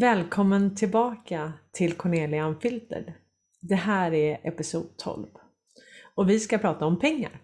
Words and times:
Välkommen 0.00 0.74
tillbaka 0.74 1.52
till 1.72 1.92
Cornelia 1.92 2.46
Unfiltered. 2.46 3.12
Det 3.60 3.74
här 3.74 4.14
är 4.14 4.40
episod 4.42 4.96
12 4.96 5.26
och 6.14 6.30
vi 6.30 6.40
ska 6.40 6.58
prata 6.58 6.86
om 6.86 6.98
pengar. 6.98 7.40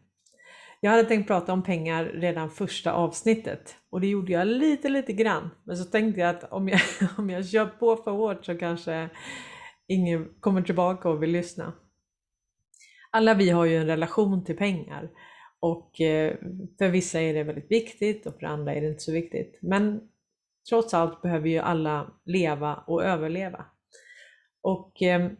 Jag 0.80 0.90
hade 0.90 1.04
tänkt 1.04 1.26
prata 1.26 1.52
om 1.52 1.62
pengar 1.62 2.04
redan 2.04 2.50
första 2.50 2.92
avsnittet 2.92 3.76
och 3.90 4.00
det 4.00 4.06
gjorde 4.06 4.32
jag 4.32 4.46
lite, 4.46 4.88
lite 4.88 5.12
grann. 5.12 5.50
Men 5.64 5.76
så 5.76 5.84
tänkte 5.84 6.20
jag 6.20 6.30
att 6.30 6.52
om 6.52 6.68
jag, 6.68 6.80
om 7.18 7.30
jag 7.30 7.48
kör 7.48 7.66
på 7.66 7.96
för 7.96 8.10
hårt 8.10 8.44
så 8.44 8.58
kanske 8.58 9.08
ingen 9.86 10.28
kommer 10.40 10.62
tillbaka 10.62 11.08
och 11.08 11.22
vill 11.22 11.30
lyssna. 11.30 11.72
Alla 13.10 13.34
vi 13.34 13.50
har 13.50 13.64
ju 13.64 13.76
en 13.76 13.86
relation 13.86 14.44
till 14.44 14.56
pengar 14.56 15.10
och 15.60 16.00
eh, 16.00 16.36
för 16.78 16.88
vissa 16.88 17.20
är 17.20 17.34
det 17.34 17.42
väldigt 17.42 17.70
viktigt 17.70 18.26
och 18.26 18.34
för 18.34 18.46
andra 18.46 18.74
är 18.74 18.80
det 18.80 18.88
inte 18.88 19.02
så 19.02 19.12
viktigt. 19.12 19.58
Men 19.62 20.08
trots 20.68 20.94
allt 20.94 21.22
behöver 21.22 21.48
ju 21.48 21.58
alla 21.58 22.14
leva 22.24 22.74
och 22.74 23.04
överleva. 23.04 23.66
Och 24.62 25.02
eh, 25.02 25.30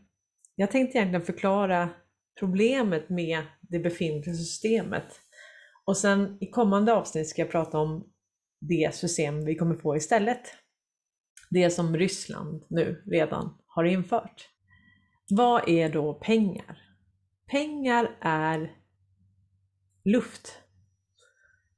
jag 0.54 0.70
tänkte 0.70 0.98
egentligen 0.98 1.26
förklara 1.26 1.88
problemet 2.40 3.08
med 3.08 3.42
det 3.60 3.78
befintliga 3.78 4.36
systemet. 4.36 5.20
Och 5.84 5.96
sen 5.96 6.38
i 6.40 6.50
kommande 6.50 6.94
avsnitt 6.94 7.28
ska 7.28 7.42
jag 7.42 7.50
prata 7.50 7.78
om 7.78 8.12
det 8.60 8.94
system 8.94 9.44
vi 9.44 9.54
kommer 9.54 9.74
få 9.74 9.96
istället. 9.96 10.54
Det 11.50 11.70
som 11.70 11.96
Ryssland 11.96 12.64
nu 12.68 13.02
redan 13.06 13.58
har 13.66 13.84
infört. 13.84 14.48
Vad 15.30 15.68
är 15.68 15.88
då 15.88 16.14
pengar? 16.14 16.78
Pengar 17.46 18.16
är 18.20 18.76
luft. 20.04 20.58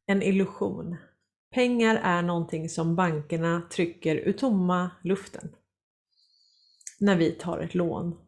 En 0.06 0.22
illusion. 0.22 0.96
Pengar 1.54 2.00
är 2.02 2.22
någonting 2.22 2.68
som 2.68 2.96
bankerna 2.96 3.62
trycker 3.70 4.16
ur 4.16 4.32
tomma 4.32 4.90
luften 5.04 5.56
när 7.00 7.16
vi 7.16 7.30
tar 7.30 7.58
ett 7.58 7.74
lån. 7.74 8.18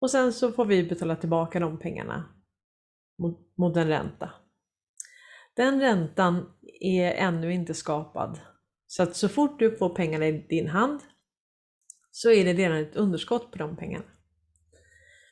Och 0.00 0.10
sen 0.10 0.32
så 0.32 0.52
får 0.52 0.64
vi 0.64 0.84
betala 0.84 1.16
tillbaka 1.16 1.60
de 1.60 1.78
pengarna 1.78 2.28
mot, 3.18 3.56
mot 3.56 3.76
en 3.76 3.88
ränta. 3.88 4.30
Den 5.56 5.80
räntan 5.80 6.52
är 6.80 7.12
ännu 7.12 7.52
inte 7.52 7.74
skapad. 7.74 8.40
Så 8.86 9.02
att 9.02 9.16
så 9.16 9.28
fort 9.28 9.58
du 9.58 9.76
får 9.76 9.88
pengarna 9.88 10.26
i 10.26 10.46
din 10.48 10.68
hand 10.68 11.00
så 12.10 12.30
är 12.30 12.44
det 12.44 12.52
redan 12.52 12.78
ett 12.78 12.96
underskott 12.96 13.50
på 13.50 13.58
de 13.58 13.76
pengarna. 13.76 14.04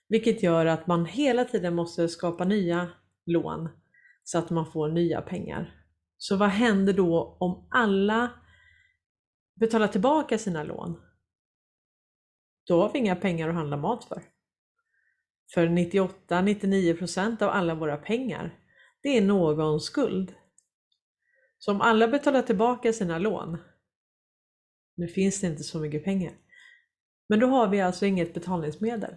Vilket 0.08 0.42
gör 0.42 0.66
att 0.66 0.86
man 0.86 1.06
hela 1.06 1.44
tiden 1.44 1.74
måste 1.74 2.08
skapa 2.08 2.44
nya 2.44 2.88
lån 3.26 3.68
så 4.24 4.38
att 4.38 4.50
man 4.50 4.72
får 4.72 4.88
nya 4.88 5.22
pengar. 5.22 5.84
Så 6.16 6.36
vad 6.36 6.48
händer 6.48 6.92
då 6.92 7.36
om 7.40 7.68
alla 7.70 8.30
betalar 9.60 9.88
tillbaka 9.88 10.38
sina 10.38 10.62
lån? 10.62 11.00
Då 12.66 12.82
har 12.82 12.92
vi 12.92 12.98
inga 12.98 13.16
pengar 13.16 13.48
att 13.48 13.54
handla 13.54 13.76
mat 13.76 14.04
för. 14.04 14.22
För 15.54 15.66
98-99% 15.66 17.42
av 17.42 17.50
alla 17.50 17.74
våra 17.74 17.96
pengar, 17.96 18.58
det 19.02 19.18
är 19.18 19.22
någons 19.22 19.84
skuld. 19.84 20.34
Så 21.58 21.72
om 21.72 21.80
alla 21.80 22.08
betalar 22.08 22.42
tillbaka 22.42 22.92
sina 22.92 23.18
lån, 23.18 23.58
nu 24.96 25.08
finns 25.08 25.40
det 25.40 25.46
inte 25.46 25.62
så 25.62 25.80
mycket 25.80 26.04
pengar, 26.04 26.32
men 27.28 27.40
då 27.40 27.46
har 27.46 27.68
vi 27.68 27.80
alltså 27.80 28.06
inget 28.06 28.34
betalningsmedel. 28.34 29.14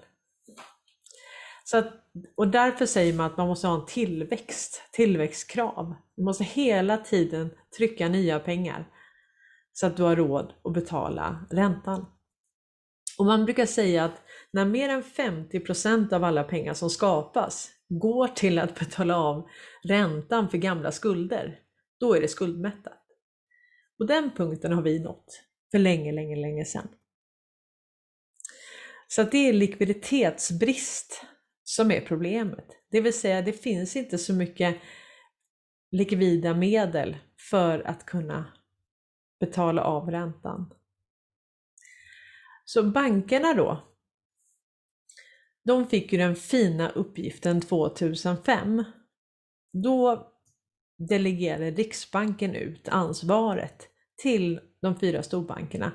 Så 1.67 1.77
att, 1.77 1.93
och 2.36 2.48
därför 2.48 2.86
säger 2.86 3.14
man 3.14 3.26
att 3.26 3.37
man 3.37 3.48
måste 3.48 3.67
ha 3.67 3.76
en 3.80 3.86
tillväxt, 3.86 4.81
tillväxtkrav. 4.92 5.95
Du 6.15 6.23
måste 6.23 6.43
hela 6.43 6.98
tiden 6.98 7.49
trycka 7.77 8.08
nya 8.08 8.39
pengar 8.39 8.89
så 9.73 9.87
att 9.87 9.98
du 9.98 10.04
har 10.04 10.15
råd 10.15 10.54
att 10.64 10.73
betala 10.73 11.45
räntan. 11.52 12.05
Och 13.17 13.25
man 13.25 13.45
brukar 13.45 13.65
säga 13.65 14.05
att 14.05 14.21
när 14.52 14.65
mer 14.65 14.89
än 14.89 15.04
50% 15.04 16.14
av 16.14 16.23
alla 16.23 16.43
pengar 16.43 16.73
som 16.73 16.89
skapas 16.89 17.70
går 17.89 18.27
till 18.27 18.59
att 18.59 18.80
betala 18.80 19.17
av 19.17 19.49
räntan 19.83 20.49
för 20.49 20.58
gamla 20.58 20.92
skulder, 20.92 21.59
då 21.99 22.14
är 22.14 22.21
det 22.21 22.27
skuldmättat. 22.27 23.02
Och 23.99 24.08
den 24.08 24.31
punkten 24.31 24.71
har 24.71 24.81
vi 24.81 24.99
nått 24.99 25.42
för 25.71 25.80
länge, 25.80 26.11
länge, 26.11 26.36
länge 26.36 26.65
sedan. 26.65 26.87
Så 29.08 29.23
det 29.23 29.49
är 29.49 29.54
likviditetsbrist 29.54 31.25
som 31.67 31.92
är 31.92 32.02
problemet. 32.02 32.65
Det 32.92 33.02
vill 33.02 33.14
säga 33.14 33.42
det 33.42 33.53
finns 33.53 33.95
inte 33.95 34.17
så 34.17 34.33
mycket 34.33 34.77
likvida 35.92 36.53
medel 36.53 37.17
för 37.49 37.87
att 37.87 38.05
kunna 38.05 38.45
betala 39.39 39.83
av 39.83 40.11
räntan. 40.11 40.73
Så 42.65 42.83
bankerna 42.83 43.54
då, 43.54 43.95
de 45.65 45.87
fick 45.87 46.11
ju 46.11 46.17
den 46.17 46.36
fina 46.36 46.89
uppgiften 46.89 47.61
2005. 47.61 48.83
Då 49.73 50.31
delegerade 50.98 51.71
Riksbanken 51.71 52.55
ut 52.55 52.89
ansvaret 52.89 53.89
till 54.17 54.59
de 54.81 54.99
fyra 54.99 55.23
storbankerna 55.23 55.92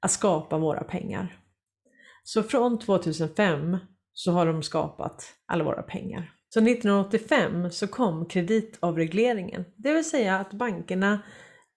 att 0.00 0.10
skapa 0.10 0.58
våra 0.58 0.84
pengar. 0.84 1.42
Så 2.24 2.42
från 2.42 2.78
2005 2.78 3.78
så 4.18 4.32
har 4.32 4.46
de 4.46 4.62
skapat 4.62 5.24
alla 5.46 5.64
våra 5.64 5.82
pengar. 5.82 6.32
Så 6.48 6.60
1985 6.60 7.70
så 7.70 7.86
kom 7.86 8.26
kreditavregleringen, 8.26 9.64
det 9.76 9.92
vill 9.92 10.10
säga 10.10 10.38
att 10.38 10.52
bankerna 10.52 11.22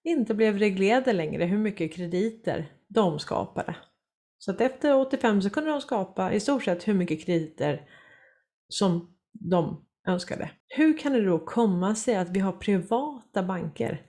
inte 0.04 0.34
blev 0.34 0.58
reglerade 0.58 1.12
längre 1.12 1.44
hur 1.44 1.58
mycket 1.58 1.94
krediter 1.94 2.72
de 2.88 3.18
skapade. 3.18 3.76
Så 4.38 4.50
att 4.50 4.60
efter 4.60 4.96
85 4.96 5.42
så 5.42 5.50
kunde 5.50 5.70
de 5.70 5.80
skapa 5.80 6.32
i 6.32 6.40
stort 6.40 6.64
sett 6.64 6.88
hur 6.88 6.94
mycket 6.94 7.24
krediter 7.24 7.88
som 8.68 9.14
de 9.32 9.86
önskade. 10.08 10.50
Hur 10.68 10.98
kan 10.98 11.12
det 11.12 11.24
då 11.24 11.38
komma 11.38 11.94
sig 11.94 12.16
att 12.16 12.30
vi 12.30 12.40
har 12.40 12.52
privata 12.52 13.42
banker, 13.42 14.02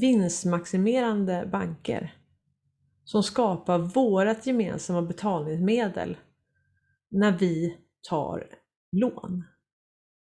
vinstmaximerande 0.00 1.48
banker, 1.52 2.14
som 3.04 3.22
skapar 3.22 3.78
vårat 3.78 4.46
gemensamma 4.46 5.02
betalningsmedel 5.02 6.16
när 7.14 7.38
vi 7.38 7.78
tar 8.08 8.58
lån? 8.92 9.44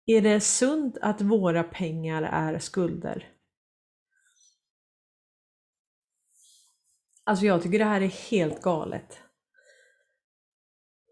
Är 0.06 0.22
det 0.22 0.42
sunt 0.42 0.98
att 1.02 1.22
våra 1.22 1.64
pengar 1.64 2.24
är 2.24 2.60
skulder? 2.60 3.34
Alltså 7.24 7.46
jag 7.46 7.64
tycker 7.64 7.80
det 7.80 7.86
här 7.86 8.02
är 8.02 8.30
helt 8.32 8.62
galet. 8.62 9.20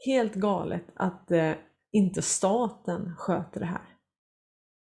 Helt 0.06 0.34
galet 0.34 0.86
att 0.96 1.32
eh, 1.32 1.54
inte 1.92 2.22
staten 2.22 3.16
sköter 3.16 3.60
det 3.60 3.66
här. 3.66 3.98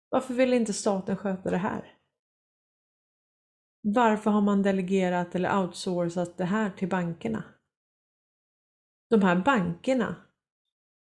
Varför 0.09 0.35
vill 0.35 0.53
inte 0.53 0.73
staten 0.73 1.17
sköta 1.17 1.51
det 1.51 1.59
här? 1.59 1.99
Varför 3.81 4.31
har 4.31 4.41
man 4.41 4.63
delegerat 4.63 5.35
eller 5.35 5.63
outsourcat 5.63 6.37
det 6.37 6.45
här 6.45 6.71
till 6.71 6.89
bankerna? 6.89 7.45
De 9.11 9.23
här 9.23 9.37
bankerna 9.37 10.26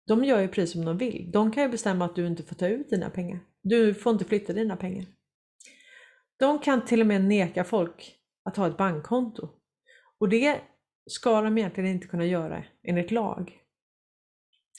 de 0.09 0.25
gör 0.25 0.41
ju 0.41 0.49
precis 0.49 0.73
som 0.73 0.85
de 0.85 0.99
vill. 0.99 1.31
De 1.33 1.53
kan 1.53 1.63
ju 1.63 1.69
bestämma 1.69 2.05
att 2.05 2.17
du 2.17 2.27
inte 2.27 2.43
får 2.43 2.55
ta 2.55 2.69
ut 2.69 2.91
dina 2.91 3.11
pengar. 3.11 3.41
Du 3.63 3.95
får 3.95 4.13
inte 4.13 4.25
flytta 4.25 4.53
dina 4.53 4.77
pengar. 4.77 5.07
De 6.39 6.59
kan 6.59 6.85
till 6.85 7.01
och 7.01 7.07
med 7.07 7.25
neka 7.25 7.65
folk 7.65 8.15
att 8.45 8.57
ha 8.57 8.67
ett 8.67 8.77
bankkonto. 8.77 9.49
Och 10.19 10.29
det 10.29 10.61
ska 11.11 11.41
de 11.41 11.59
egentligen 11.59 11.91
inte 11.91 12.07
kunna 12.07 12.27
göra 12.27 12.65
enligt 12.83 13.11
lag. 13.11 13.59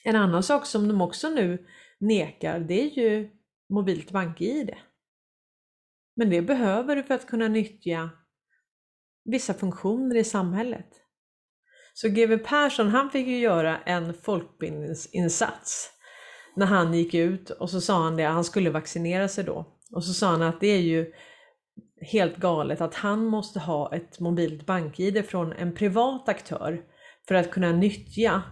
En 0.03 0.15
annan 0.15 0.43
sak 0.43 0.65
som 0.65 0.87
de 0.87 1.01
också 1.01 1.29
nu 1.29 1.67
nekar, 1.99 2.59
det 2.59 2.81
är 2.81 2.97
ju 2.97 3.29
mobilt 3.69 4.11
bank-id. 4.11 4.71
Men 6.15 6.29
det 6.29 6.41
behöver 6.41 6.95
du 6.95 7.03
för 7.03 7.13
att 7.13 7.27
kunna 7.27 7.47
nyttja 7.47 8.09
vissa 9.25 9.53
funktioner 9.53 10.15
i 10.15 10.23
samhället. 10.23 11.08
Så 12.01 12.09
GW 12.09 12.37
Persson 12.37 12.87
han 12.87 13.09
fick 13.09 13.27
ju 13.27 13.39
göra 13.39 13.77
en 13.77 14.13
folkbildningsinsats 14.13 15.89
när 16.55 16.65
han 16.65 16.93
gick 16.93 17.13
ut 17.13 17.49
och 17.49 17.69
så 17.69 17.81
sa 17.81 18.03
han 18.03 18.15
det, 18.15 18.23
han 18.23 18.43
skulle 18.43 18.69
vaccinera 18.69 19.27
sig 19.27 19.43
då. 19.43 19.65
Och 19.91 20.03
så 20.03 20.13
sa 20.13 20.27
han 20.27 20.41
att 20.41 20.61
det 20.61 20.67
är 20.67 20.81
ju 20.81 21.13
helt 22.01 22.37
galet 22.37 22.81
att 22.81 22.95
han 22.95 23.25
måste 23.25 23.59
ha 23.59 23.95
ett 23.95 24.19
mobilt 24.19 24.65
bank-id 24.65 25.25
från 25.25 25.53
en 25.53 25.75
privat 25.75 26.29
aktör 26.29 26.81
för 27.27 27.35
att 27.35 27.51
kunna 27.51 27.71
nyttja 27.71 28.43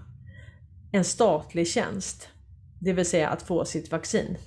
en 0.91 1.03
statlig 1.03 1.67
tjänst, 1.67 2.29
det 2.81 2.93
vill 2.93 3.05
säga 3.05 3.29
att 3.29 3.41
få 3.41 3.65
sitt 3.65 3.91
vaccin. 3.91 4.37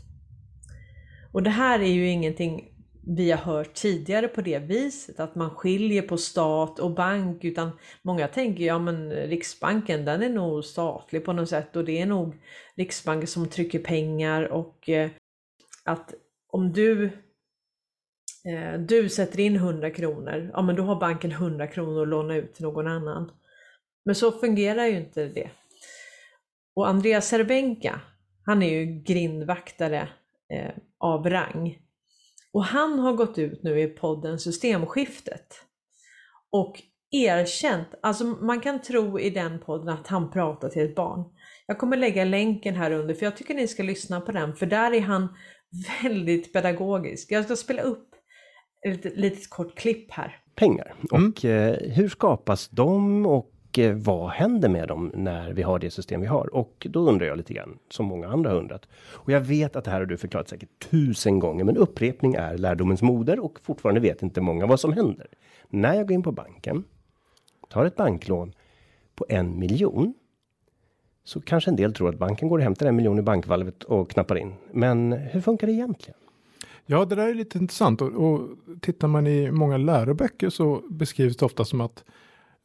Och 1.32 1.42
det 1.42 1.50
här 1.50 1.80
är 1.80 1.92
ju 1.92 2.08
ingenting 2.08 2.69
vi 3.02 3.30
har 3.30 3.38
hört 3.38 3.74
tidigare 3.74 4.28
på 4.28 4.40
det 4.40 4.58
viset, 4.58 5.20
att 5.20 5.34
man 5.34 5.50
skiljer 5.50 6.02
på 6.02 6.16
stat 6.16 6.78
och 6.78 6.94
bank, 6.94 7.44
utan 7.44 7.70
många 8.02 8.28
tänker 8.28 8.64
ja 8.64 8.78
men 8.78 9.12
Riksbanken 9.12 10.04
den 10.04 10.22
är 10.22 10.28
nog 10.28 10.64
statlig 10.64 11.24
på 11.24 11.32
något 11.32 11.48
sätt 11.48 11.76
och 11.76 11.84
det 11.84 12.00
är 12.00 12.06
nog 12.06 12.34
Riksbanken 12.76 13.26
som 13.26 13.48
trycker 13.48 13.78
pengar 13.78 14.42
och 14.44 14.88
eh, 14.88 15.10
att 15.84 16.14
om 16.52 16.72
du 16.72 17.04
eh, 18.44 18.80
du 18.80 19.08
sätter 19.08 19.40
in 19.40 19.56
100 19.56 19.90
kronor, 19.90 20.50
ja 20.52 20.62
men 20.62 20.76
då 20.76 20.82
har 20.82 21.00
banken 21.00 21.30
100 21.30 21.66
kronor 21.66 22.02
att 22.02 22.08
låna 22.08 22.36
ut 22.36 22.54
till 22.54 22.64
någon 22.64 22.86
annan. 22.86 23.30
Men 24.04 24.14
så 24.14 24.32
fungerar 24.32 24.86
ju 24.86 24.96
inte 24.96 25.28
det. 25.28 25.50
Och 26.74 26.88
Andreas 26.88 27.28
Cervenka, 27.28 28.00
han 28.46 28.62
är 28.62 28.70
ju 28.70 28.84
grindvaktare 28.84 30.08
eh, 30.52 30.70
av 30.98 31.30
rang. 31.30 31.78
Och 32.52 32.64
han 32.64 32.98
har 32.98 33.12
gått 33.12 33.38
ut 33.38 33.62
nu 33.62 33.80
i 33.80 33.86
podden 33.86 34.38
Systemskiftet 34.38 35.54
och 36.52 36.82
erkänt, 37.10 37.88
alltså 38.02 38.24
man 38.24 38.60
kan 38.60 38.82
tro 38.82 39.20
i 39.20 39.30
den 39.30 39.58
podden 39.58 39.88
att 39.88 40.06
han 40.06 40.30
pratar 40.30 40.68
till 40.68 40.82
ett 40.82 40.94
barn. 40.94 41.24
Jag 41.66 41.78
kommer 41.78 41.96
lägga 41.96 42.24
länken 42.24 42.74
här 42.74 42.90
under 42.90 43.14
för 43.14 43.26
jag 43.26 43.36
tycker 43.36 43.54
ni 43.54 43.68
ska 43.68 43.82
lyssna 43.82 44.20
på 44.20 44.32
den 44.32 44.54
för 44.56 44.66
där 44.66 44.92
är 44.92 45.00
han 45.00 45.28
väldigt 46.02 46.52
pedagogisk. 46.52 47.32
Jag 47.32 47.44
ska 47.44 47.56
spela 47.56 47.82
upp 47.82 48.08
ett 48.86 49.16
litet 49.16 49.50
kort 49.50 49.78
klipp 49.78 50.10
här. 50.10 50.36
Pengar. 50.54 50.94
Mm. 51.12 51.30
Och 51.30 51.44
eh, 51.44 51.76
hur 51.92 52.08
skapas 52.08 52.68
de 52.68 53.26
och 53.26 53.52
och 53.70 53.78
eh, 53.78 53.94
vad 53.94 54.30
händer 54.30 54.68
med 54.68 54.88
dem 54.88 55.12
när 55.14 55.52
vi 55.52 55.62
har 55.62 55.78
det 55.78 55.90
system 55.90 56.20
vi 56.20 56.26
har? 56.26 56.54
Och 56.54 56.86
då 56.90 57.08
undrar 57.08 57.26
jag 57.26 57.36
lite 57.36 57.54
grann, 57.54 57.78
som 57.90 58.06
många 58.06 58.28
andra 58.28 58.50
har 58.50 58.56
undrat. 58.56 58.88
Och 59.12 59.32
jag 59.32 59.40
vet 59.40 59.76
att 59.76 59.84
det 59.84 59.90
här 59.90 59.98
har 59.98 60.06
du 60.06 60.16
förklarat 60.16 60.48
säkert 60.48 60.90
tusen 60.90 61.38
gånger, 61.38 61.64
men 61.64 61.76
upprepning 61.76 62.34
är 62.34 62.58
lärdomens 62.58 63.02
moder 63.02 63.44
och 63.44 63.58
fortfarande 63.62 64.00
vet 64.00 64.22
inte 64.22 64.40
många 64.40 64.66
vad 64.66 64.80
som 64.80 64.92
händer. 64.92 65.26
När 65.68 65.94
jag 65.94 66.08
går 66.08 66.14
in 66.14 66.22
på 66.22 66.32
banken, 66.32 66.84
tar 67.68 67.84
ett 67.84 67.96
banklån 67.96 68.52
på 69.14 69.26
en 69.28 69.58
miljon, 69.58 70.14
så 71.24 71.40
kanske 71.40 71.70
en 71.70 71.76
del 71.76 71.94
tror 71.94 72.08
att 72.08 72.18
banken 72.18 72.48
går 72.48 72.58
och 72.58 72.64
hämtar 72.64 72.86
en 72.86 72.96
miljon 72.96 73.18
i 73.18 73.22
bankvalvet 73.22 73.82
och 73.82 74.10
knappar 74.10 74.38
in. 74.38 74.52
Men 74.72 75.12
hur 75.12 75.40
funkar 75.40 75.66
det 75.66 75.72
egentligen? 75.72 76.18
Ja, 76.86 77.04
det 77.04 77.14
där 77.14 77.28
är 77.28 77.34
lite 77.34 77.58
intressant 77.58 78.02
och, 78.02 78.08
och 78.08 78.48
tittar 78.80 79.08
man 79.08 79.26
i 79.26 79.50
många 79.50 79.76
läroböcker 79.76 80.50
så 80.50 80.82
beskrivs 80.90 81.36
det 81.36 81.44
ofta 81.44 81.64
som 81.64 81.80
att 81.80 82.04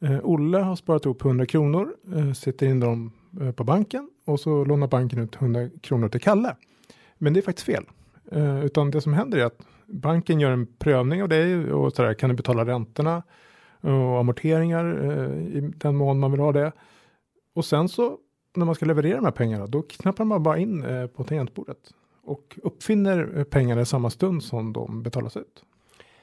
Eh, 0.02 0.18
Olle 0.22 0.58
har 0.58 0.76
sparat 0.76 1.04
ihop 1.04 1.24
100 1.24 1.46
kronor, 1.46 1.96
eh, 2.16 2.32
sätter 2.32 2.66
in 2.66 2.80
dem 2.80 3.12
eh, 3.40 3.52
på 3.52 3.64
banken 3.64 4.10
och 4.24 4.40
så 4.40 4.64
lånar 4.64 4.88
banken 4.88 5.18
ut 5.18 5.36
100 5.36 5.68
kronor 5.82 6.08
till 6.08 6.20
Kalle. 6.20 6.56
Men 7.18 7.32
det 7.32 7.40
är 7.40 7.42
faktiskt 7.42 7.66
fel, 7.66 7.84
eh, 8.32 8.64
utan 8.64 8.90
det 8.90 9.00
som 9.00 9.12
händer 9.12 9.38
är 9.38 9.44
att 9.44 9.66
banken 9.86 10.40
gör 10.40 10.50
en 10.50 10.66
prövning 10.66 11.22
av 11.22 11.28
dig 11.28 11.72
och 11.72 11.92
så 11.92 12.02
där, 12.02 12.14
kan 12.14 12.30
du 12.30 12.36
betala 12.36 12.64
räntorna 12.64 13.22
och 13.80 14.18
amorteringar 14.18 14.84
eh, 15.04 15.56
i 15.56 15.72
den 15.76 15.96
mån 15.96 16.18
man 16.18 16.30
vill 16.30 16.40
ha 16.40 16.52
det. 16.52 16.72
Och 17.54 17.64
sen 17.64 17.88
så 17.88 18.18
när 18.54 18.64
man 18.64 18.74
ska 18.74 18.86
leverera 18.86 19.16
de 19.16 19.24
här 19.24 19.32
pengarna, 19.32 19.66
då 19.66 19.82
knappar 19.82 20.24
man 20.24 20.42
bara 20.42 20.58
in 20.58 20.84
eh, 20.84 21.06
på 21.06 21.24
tangentbordet 21.24 21.78
och 22.22 22.58
uppfinner 22.62 23.38
eh, 23.38 23.44
pengarna 23.44 23.80
i 23.80 23.86
samma 23.86 24.10
stund 24.10 24.42
som 24.42 24.72
de 24.72 25.02
betalas 25.02 25.36
ut. 25.36 25.64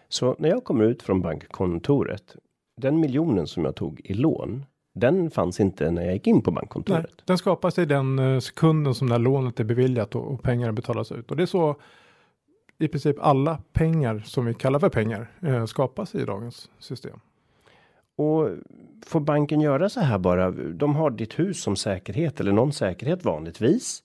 Så 0.09 0.35
när 0.39 0.49
jag 0.49 0.63
kommer 0.63 0.83
ut 0.83 1.03
från 1.03 1.21
bankkontoret, 1.21 2.35
den 2.75 2.99
miljonen 2.99 3.47
som 3.47 3.65
jag 3.65 3.75
tog 3.75 4.01
i 4.03 4.13
lån, 4.13 4.65
den 4.95 5.31
fanns 5.31 5.59
inte 5.59 5.91
när 5.91 6.03
jag 6.03 6.13
gick 6.13 6.27
in 6.27 6.41
på 6.41 6.51
bankkontoret. 6.51 7.03
Nej, 7.03 7.23
den 7.25 7.37
skapas 7.37 7.79
i 7.79 7.85
den 7.85 8.19
eh, 8.19 8.39
sekunden 8.39 8.93
som 8.93 9.07
det 9.07 9.13
här 9.13 9.19
lånet 9.19 9.59
är 9.59 9.63
beviljat 9.63 10.15
och, 10.15 10.33
och 10.33 10.43
pengarna 10.43 10.73
betalas 10.73 11.11
ut. 11.11 11.31
Och 11.31 11.37
det 11.37 11.43
är 11.43 11.47
så 11.47 11.75
i 12.79 12.87
princip 12.87 13.15
alla 13.19 13.61
pengar 13.73 14.19
som 14.25 14.45
vi 14.45 14.53
kallar 14.53 14.79
för 14.79 14.89
pengar 14.89 15.31
eh, 15.41 15.65
skapas 15.65 16.15
i 16.15 16.25
dagens 16.25 16.69
system. 16.79 17.19
Och 18.15 18.49
får 19.05 19.19
banken 19.19 19.61
göra 19.61 19.89
så 19.89 19.99
här 19.99 20.17
bara? 20.17 20.51
De 20.51 20.95
har 20.95 21.09
ditt 21.09 21.39
hus 21.39 21.61
som 21.61 21.75
säkerhet 21.75 22.39
eller 22.39 22.51
någon 22.51 22.73
säkerhet 22.73 23.25
vanligtvis. 23.25 24.03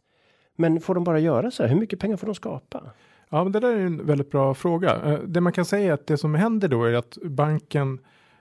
Men 0.56 0.80
får 0.80 0.94
de 0.94 1.04
bara 1.04 1.18
göra 1.18 1.50
så 1.50 1.62
här? 1.62 1.70
Hur 1.70 1.80
mycket 1.80 2.00
pengar 2.00 2.16
får 2.16 2.26
de 2.26 2.34
skapa? 2.34 2.82
Ja, 3.28 3.42
men 3.44 3.52
det 3.52 3.60
där 3.60 3.76
är 3.76 3.86
en 3.86 4.06
väldigt 4.06 4.30
bra 4.30 4.54
fråga. 4.54 4.96
Eh, 5.04 5.18
det 5.18 5.40
man 5.40 5.52
kan 5.52 5.64
säga 5.64 5.88
är 5.88 5.92
att 5.92 6.06
det 6.06 6.16
som 6.16 6.34
händer 6.34 6.68
då 6.68 6.84
är 6.84 6.94
att 6.94 7.18
banken 7.22 7.98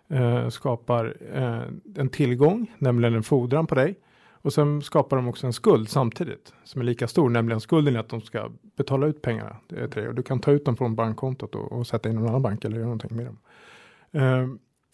eh, 0.09 0.49
skapar 0.49 1.17
eh, 1.33 1.61
en 1.95 2.09
tillgång, 2.09 2.71
nämligen 2.77 3.13
en 3.13 3.23
fordran 3.23 3.67
på 3.67 3.75
dig. 3.75 3.99
Och 4.41 4.53
sen 4.53 4.81
skapar 4.81 5.17
de 5.17 5.27
också 5.27 5.47
en 5.47 5.53
skuld 5.53 5.89
samtidigt 5.89 6.53
som 6.63 6.81
är 6.81 6.85
lika 6.85 7.07
stor, 7.07 7.29
nämligen 7.29 7.61
skulden 7.61 7.95
är 7.95 7.99
att 7.99 8.09
de 8.09 8.21
ska 8.21 8.51
betala 8.77 9.07
ut 9.07 9.21
pengarna 9.21 9.55
till 9.69 9.89
dig 9.89 10.07
och 10.07 10.15
du 10.15 10.23
kan 10.23 10.39
ta 10.39 10.51
ut 10.51 10.65
dem 10.65 10.77
från 10.77 10.95
bankkontot 10.95 11.55
och, 11.55 11.71
och 11.71 11.87
sätta 11.87 12.09
in 12.09 12.15
någon 12.15 12.29
annan 12.29 12.41
bank 12.41 12.65
eller 12.65 12.75
göra 12.75 12.85
någonting 12.85 13.17
med 13.17 13.25
dem. 13.25 13.39
Eh, 14.11 14.47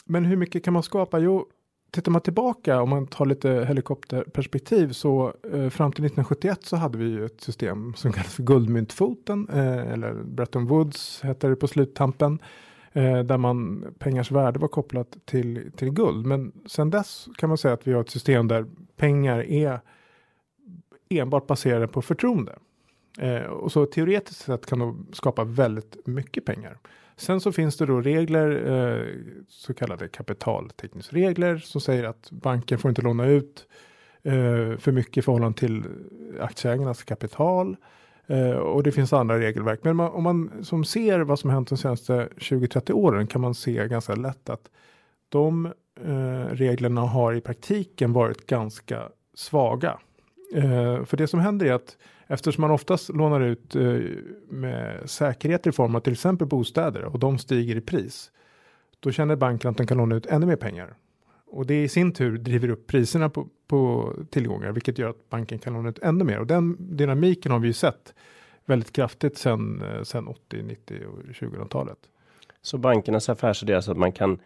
men 0.06 0.25
hur 0.25 0.36
mycket 0.36 0.63
kan 0.63 0.74
man 0.74 0.83
skapa? 0.83 1.19
Jo, 1.19 1.48
tittar 1.92 2.12
man 2.12 2.21
tillbaka 2.21 2.81
om 2.81 2.89
man 2.89 3.07
tar 3.07 3.25
lite 3.25 3.65
helikopterperspektiv 3.68 4.92
så 4.92 5.33
eh, 5.54 5.69
fram 5.69 5.92
till 5.92 6.06
1971 6.06 6.60
så 6.63 6.75
hade 6.75 6.98
vi 6.98 7.06
ju 7.06 7.25
ett 7.25 7.42
system 7.42 7.94
som 7.95 8.12
kallas 8.12 8.33
för 8.33 8.44
guldmyntfoten 8.44 9.50
eh, 9.50 9.92
eller 9.92 10.13
Bretton 10.13 10.65
Woods 10.65 11.21
hette 11.21 11.48
det 11.48 11.56
på 11.56 11.68
sluttampen 11.68 12.39
eh, 12.94 13.19
där 13.19 13.38
man 13.38 13.86
pengars 14.00 14.31
värde 14.31 14.60
var 14.60 14.68
kopplat 14.68 15.18
till 15.25 15.72
till 15.75 15.92
guld. 15.92 16.25
Men 16.25 16.51
sen 16.66 16.90
dess 16.90 17.28
kan 17.38 17.50
man 17.50 17.57
säga 17.57 17.74
att 17.74 17.88
vi 17.88 17.94
har 17.94 18.01
ett 18.01 18.10
system 18.10 18.48
där 18.48 18.66
pengar 18.95 19.44
är 19.44 19.80
enbart 21.10 21.48
baserade 21.48 21.88
på 21.88 22.01
förtroende. 22.01 22.56
Eh, 23.19 23.44
och 23.44 23.72
så 23.72 23.86
teoretiskt 23.86 24.42
sett 24.42 24.66
kan 24.66 24.80
de 24.80 25.07
skapa 25.13 25.44
väldigt 25.44 26.07
mycket 26.07 26.45
pengar. 26.45 26.78
Sen 27.16 27.42
så 27.42 27.51
finns 27.51 27.78
det 27.78 27.86
då 27.86 28.01
regler, 28.01 28.50
eh, 28.72 29.07
så 29.48 29.74
kallade 29.74 30.07
kapitaltäckningsregler 30.07 31.57
som 31.57 31.81
säger 31.81 32.04
att 32.04 32.31
banken 32.31 32.80
får 32.80 32.89
inte 32.89 33.01
låna 33.01 33.25
ut 33.25 33.68
eh, 34.24 34.78
för 34.78 34.92
mycket 34.92 35.18
i 35.18 35.22
förhållande 35.22 35.57
till 35.57 35.84
aktieägarnas 36.39 37.04
kapital. 37.04 37.75
Eh, 38.28 38.52
och 38.52 38.84
det 38.84 38.92
finns 38.92 39.14
andra 39.14 39.40
regelverk. 39.40 39.80
Men 39.84 39.96
man, 39.96 40.12
om 40.12 40.24
man 40.24 40.52
som 40.62 40.84
ser 40.84 41.20
vad 41.20 41.40
som 41.40 41.50
hänt 41.50 41.70
de 41.70 41.78
senaste 41.78 42.30
20-30 42.38 42.92
åren 42.92 43.28
kan 43.28 43.42
man 43.42 43.54
se 43.54 43.88
ganska 43.88 44.16
lätt 44.16 44.50
att 44.50 44.70
de 45.30 45.66
eh, 46.06 46.46
reglerna 46.52 47.02
har 47.02 47.34
i 47.34 47.42
praktiken 47.42 48.14
varit 48.14 48.48
ganska 48.48 49.10
svaga. 49.34 50.00
Eh, 50.56 51.04
för 51.04 51.18
det 51.18 51.28
som 51.28 51.40
händer 51.40 51.66
är 51.66 51.74
att 51.74 51.98
Eftersom 52.28 52.62
man 52.62 52.72
oftast 52.72 53.10
lånar 53.10 53.42
ut 53.42 53.75
eh, 53.75 54.00
med 54.50 55.10
säkerhet 55.10 55.68
i 55.68 55.72
form 55.72 55.96
av 55.96 56.00
till 56.00 56.14
exempel 56.14 56.48
bostäder 56.48 57.04
och 57.04 57.20
de 57.20 57.38
stiger 57.38 57.75
i 57.75 57.81
pris. 57.81 58.31
Då 59.00 59.12
känner 59.12 59.36
banken 59.36 59.72
att 59.72 59.78
den 59.78 59.88
kan 59.88 59.98
låna 59.98 60.16
ut 60.16 60.25
ännu 60.25 60.46
mer 60.46 60.56
pengar. 60.56 60.94
Och 61.48 61.65
det 61.65 61.84
i 61.84 61.88
sin 61.88 62.13
tur 62.13 62.38
driver 62.38 62.70
upp 62.70 62.88
priserna 62.88 63.30
på, 63.30 63.48
på 63.74 64.13
tillgångar, 64.30 64.72
vilket 64.72 64.98
gör 64.98 65.10
att 65.10 65.30
banken 65.30 65.60
kan 65.60 65.74
låna 65.74 65.89
ut 65.89 66.00
ännu 66.00 66.24
mer. 66.24 66.39
Och 66.39 66.48
den 66.48 66.77
dynamiken 66.80 67.51
har 67.51 67.60
vi 67.60 67.68
ju 67.68 67.74
sett 67.74 68.13
väldigt 68.65 68.94
kraftigt 68.94 69.38
sedan, 69.38 69.82
eh, 69.82 70.03
sedan 70.03 70.27
80, 70.27 70.63
90 70.63 71.00
och 71.06 71.36
2000-talet. 71.36 71.98
Så 72.62 72.77
bankernas 72.77 73.30
affärsidé 73.30 73.74
är 73.74 73.75
alltså 73.75 73.92
att 73.92 73.98
man 73.98 74.12
kan 74.12 74.39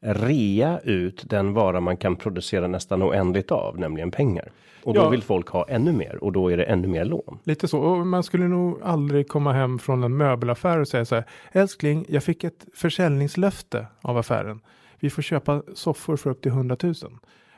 rea 0.00 0.80
ut 0.84 1.22
den 1.30 1.52
vara 1.52 1.80
man 1.80 1.96
kan 1.96 2.16
producera 2.16 2.66
nästan 2.66 3.02
oändligt 3.02 3.50
av, 3.50 3.78
nämligen 3.78 4.10
pengar. 4.10 4.52
Och 4.82 4.94
då 4.94 5.00
ja. 5.00 5.08
vill 5.08 5.22
folk 5.22 5.48
ha 5.48 5.68
ännu 5.68 5.92
mer 5.92 6.24
och 6.24 6.32
då 6.32 6.48
är 6.48 6.56
det 6.56 6.64
ännu 6.64 6.88
mer 6.88 7.04
lån. 7.04 7.38
Lite 7.44 7.68
så. 7.68 7.78
Och 7.78 8.06
man 8.06 8.22
skulle 8.22 8.48
nog 8.48 8.82
aldrig 8.82 9.28
komma 9.28 9.52
hem 9.52 9.78
från 9.78 10.04
en 10.04 10.16
möbelaffär 10.16 10.78
och 10.78 10.88
säga 10.88 11.04
så 11.04 11.14
här. 11.14 11.24
Älskling, 11.52 12.04
jag 12.08 12.24
fick 12.24 12.44
ett 12.44 12.66
försäljningslöfte 12.74 13.86
av 14.00 14.18
affären. 14.18 14.60
Vi 15.00 15.10
får 15.10 15.22
köpa 15.22 15.62
soffor 15.74 16.16
för 16.16 16.30
upp 16.30 16.42
till 16.42 16.52
100 16.52 16.76
000. 16.82 16.94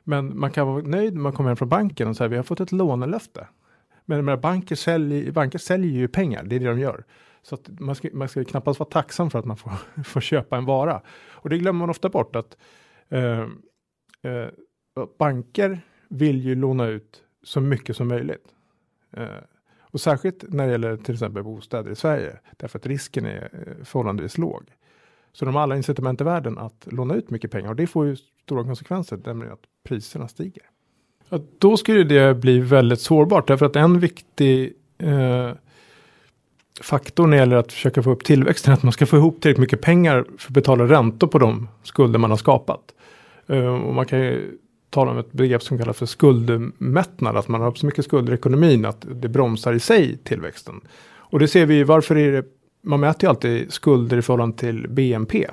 Men 0.05 0.39
man 0.39 0.51
kan 0.51 0.67
vara 0.67 0.83
nöjd 0.83 1.15
när 1.15 1.21
man 1.21 1.33
kommer 1.33 1.51
hem 1.51 1.57
från 1.57 1.69
banken 1.69 2.09
och 2.09 2.17
säger 2.17 2.29
vi 2.29 2.37
har 2.37 2.43
fått 2.43 2.61
ett 2.61 2.73
lånelöfte. 2.73 3.49
Men 4.05 4.27
de 4.27 4.41
banker, 4.41 4.77
säljer, 4.77 5.33
banker 5.33 5.59
säljer 5.59 5.93
ju 5.93 6.09
pengar, 6.09 6.45
det 6.45 6.57
är 6.57 6.61
det 6.61 6.67
de 6.67 6.79
gör. 6.79 7.05
Så 7.43 7.55
att 7.55 7.81
man 7.81 7.95
ska, 7.95 8.09
man 8.13 8.29
ska 8.29 8.45
knappast 8.45 8.81
vara 8.81 8.91
tacksam 8.91 9.31
för 9.31 9.39
att 9.39 9.45
man 9.45 9.57
får, 9.57 9.73
får 10.05 10.21
köpa 10.21 10.57
en 10.57 10.65
vara. 10.65 11.03
Och 11.31 11.51
det 11.51 11.59
glömmer 11.59 11.79
man 11.79 11.91
ofta 11.91 12.09
bort 12.09 12.37
att 12.37 12.57
eh, 13.09 13.41
eh, 14.23 14.49
banker 15.19 15.81
vill 16.09 16.45
ju 16.45 16.55
låna 16.55 16.87
ut 16.87 17.23
så 17.43 17.61
mycket 17.61 17.97
som 17.97 18.09
möjligt. 18.09 18.47
Eh, 19.11 19.27
och 19.81 20.01
särskilt 20.01 20.45
när 20.49 20.67
det 20.67 20.73
gäller 20.73 20.97
till 20.97 21.15
exempel 21.15 21.43
bostäder 21.43 21.91
i 21.91 21.97
Sverige, 21.97 22.39
därför 22.57 22.79
att 22.79 22.87
risken 22.87 23.27
är 23.27 23.51
eh, 23.53 23.85
förhållandevis 23.85 24.39
låg. 24.39 24.71
Så 25.33 25.45
de 25.45 25.55
har 25.55 25.63
alla 25.63 25.77
incitament 25.77 26.21
i 26.21 26.25
världen 26.25 26.59
att 26.59 26.89
låna 26.91 27.15
ut 27.15 27.31
mycket 27.31 27.51
pengar 27.51 27.69
och 27.69 27.77
det 27.77 27.87
får 27.87 28.07
ju 28.07 28.17
stora 28.17 28.65
konsekvenser, 28.65 29.21
nämligen 29.25 29.53
att 29.53 29.67
priserna 29.85 30.29
stiger. 30.29 30.63
Ja, 31.29 31.41
då 31.59 31.77
skulle 31.77 32.05
det 32.05 32.35
bli 32.35 32.59
väldigt 32.59 33.01
sårbart 33.01 33.49
därför 33.49 33.67
att 33.67 33.77
en 33.77 34.01
viktig 34.01 34.73
eh, 34.99 35.51
faktor 36.81 37.27
när 37.27 37.37
det 37.37 37.41
gäller 37.41 37.57
att 37.57 37.73
försöka 37.73 38.03
få 38.03 38.11
upp 38.11 38.25
tillväxten 38.25 38.73
är 38.73 38.77
att 38.77 38.83
man 38.83 38.93
ska 38.93 39.07
få 39.07 39.17
ihop 39.17 39.41
tillräckligt 39.41 39.61
mycket 39.61 39.81
pengar 39.81 40.25
för 40.39 40.51
att 40.51 40.55
betala 40.55 40.85
räntor 40.85 41.27
på 41.27 41.39
de 41.39 41.69
skulder 41.83 42.19
man 42.19 42.31
har 42.31 42.37
skapat. 42.37 42.95
Eh, 43.47 43.67
och 43.67 43.95
man 43.95 44.07
kan 44.07 44.21
ju 44.21 44.59
tala 44.91 45.11
om 45.11 45.19
ett 45.19 45.33
begrepp 45.33 45.63
som 45.63 45.79
kallas 45.79 45.97
för 45.97 46.07
skuldmättnad, 46.07 47.37
att 47.37 47.49
man 47.49 47.61
har 47.61 47.75
så 47.75 47.87
mycket 47.87 48.05
skulder 48.05 48.33
i 48.33 48.37
ekonomin 48.37 48.85
att 48.85 49.07
det 49.15 49.29
bromsar 49.29 49.73
i 49.73 49.81
sig 49.81 50.19
tillväxten. 50.25 50.81
Och 51.05 51.39
det 51.39 51.49
ser 51.49 51.67
vi, 51.67 51.85
varför 51.85 52.17
är 52.17 52.33
det, 52.33 52.45
man 52.83 53.01
mäter 53.01 53.25
ju 53.25 53.29
alltid 53.29 53.73
skulder 53.73 54.19
i 54.19 54.23
förhållande 54.23 54.59
till 54.59 54.89
BNP. 54.89 55.47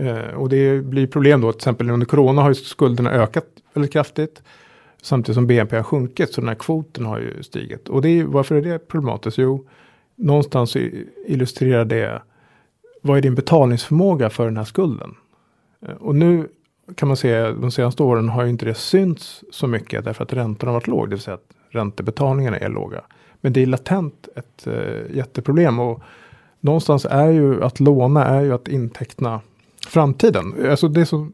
Eh, 0.00 0.34
och 0.34 0.48
det 0.48 0.84
blir 0.84 1.06
problem 1.06 1.40
då, 1.40 1.52
till 1.52 1.58
exempel 1.58 1.90
under 1.90 2.06
corona 2.06 2.42
har 2.42 2.48
ju 2.48 2.54
skulderna 2.54 3.10
ökat 3.10 3.46
väldigt 3.74 3.92
kraftigt. 3.92 4.42
Samtidigt 5.02 5.34
som 5.34 5.46
BNP 5.46 5.76
har 5.76 5.82
sjunkit, 5.82 6.32
så 6.32 6.40
den 6.40 6.48
här 6.48 6.54
kvoten 6.54 7.06
har 7.06 7.18
ju 7.18 7.42
stigit. 7.42 7.88
Och 7.88 8.02
det 8.02 8.08
är, 8.08 8.24
varför 8.24 8.54
är 8.54 8.62
det 8.62 8.78
problematiskt? 8.78 9.38
Jo, 9.38 9.66
någonstans 10.16 10.76
illustrerar 11.26 11.84
det 11.84 12.22
vad 13.02 13.18
är 13.18 13.22
din 13.22 13.34
betalningsförmåga 13.34 14.30
för 14.30 14.44
den 14.44 14.56
här 14.56 14.64
skulden? 14.64 15.14
Eh, 15.86 15.94
och 15.94 16.14
nu 16.14 16.48
kan 16.94 17.08
man 17.08 17.16
se 17.16 17.50
de 17.50 17.70
senaste 17.70 18.02
åren 18.02 18.28
har 18.28 18.44
ju 18.44 18.50
inte 18.50 18.64
det 18.64 18.74
synts 18.74 19.44
så 19.50 19.66
mycket 19.66 20.04
därför 20.04 20.24
att 20.24 20.32
räntorna 20.32 20.72
har 20.72 20.74
varit 20.74 20.86
låg, 20.86 21.06
det 21.06 21.16
vill 21.16 21.22
säga 21.22 21.34
att 21.34 21.54
räntebetalningarna 21.70 22.58
är 22.58 22.68
låga. 22.68 23.00
Men 23.40 23.52
det 23.52 23.62
är 23.62 23.66
latent 23.66 24.28
ett 24.36 24.66
uh, 24.66 25.16
jätteproblem 25.16 25.78
och 25.78 26.02
någonstans 26.60 27.06
är 27.10 27.30
ju 27.30 27.64
att 27.64 27.80
låna 27.80 28.24
är 28.24 28.40
ju 28.40 28.52
att 28.52 28.68
inteckna 28.68 29.40
framtiden. 29.88 30.70
Alltså 30.70 30.88
det 30.88 31.06
som... 31.06 31.32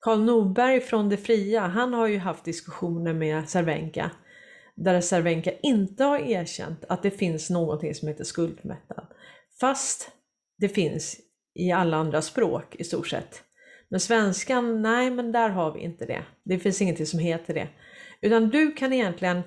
Karl 0.00 0.20
Norberg 0.20 0.80
från 0.80 1.08
Det 1.08 1.16
Fria, 1.16 1.60
han 1.60 1.94
har 1.94 2.06
ju 2.06 2.18
haft 2.18 2.44
diskussioner 2.44 3.12
med 3.12 3.48
Cervenka 3.48 4.10
där 4.78 5.00
Cervenka 5.00 5.52
inte 5.62 6.04
har 6.04 6.18
erkänt 6.18 6.84
att 6.88 7.02
det 7.02 7.10
finns 7.10 7.50
någonting 7.50 7.94
som 7.94 8.08
heter 8.08 8.24
skuldmättnad. 8.24 9.06
Fast 9.60 10.10
det 10.58 10.68
finns 10.68 11.16
i 11.54 11.72
alla 11.72 11.96
andra 11.96 12.22
språk 12.22 12.76
i 12.78 12.84
stort 12.84 13.08
sett. 13.08 13.42
Men 13.88 14.00
svenskan, 14.00 14.82
nej 14.82 15.10
men 15.10 15.32
där 15.32 15.48
har 15.48 15.72
vi 15.72 15.80
inte 15.80 16.06
det. 16.06 16.22
Det 16.44 16.58
finns 16.58 16.82
ingenting 16.82 17.06
som 17.06 17.18
heter 17.18 17.54
det. 17.54 17.68
Utan 18.20 18.48
du 18.48 18.72
kan 18.72 18.92
egentligen, 18.92 19.42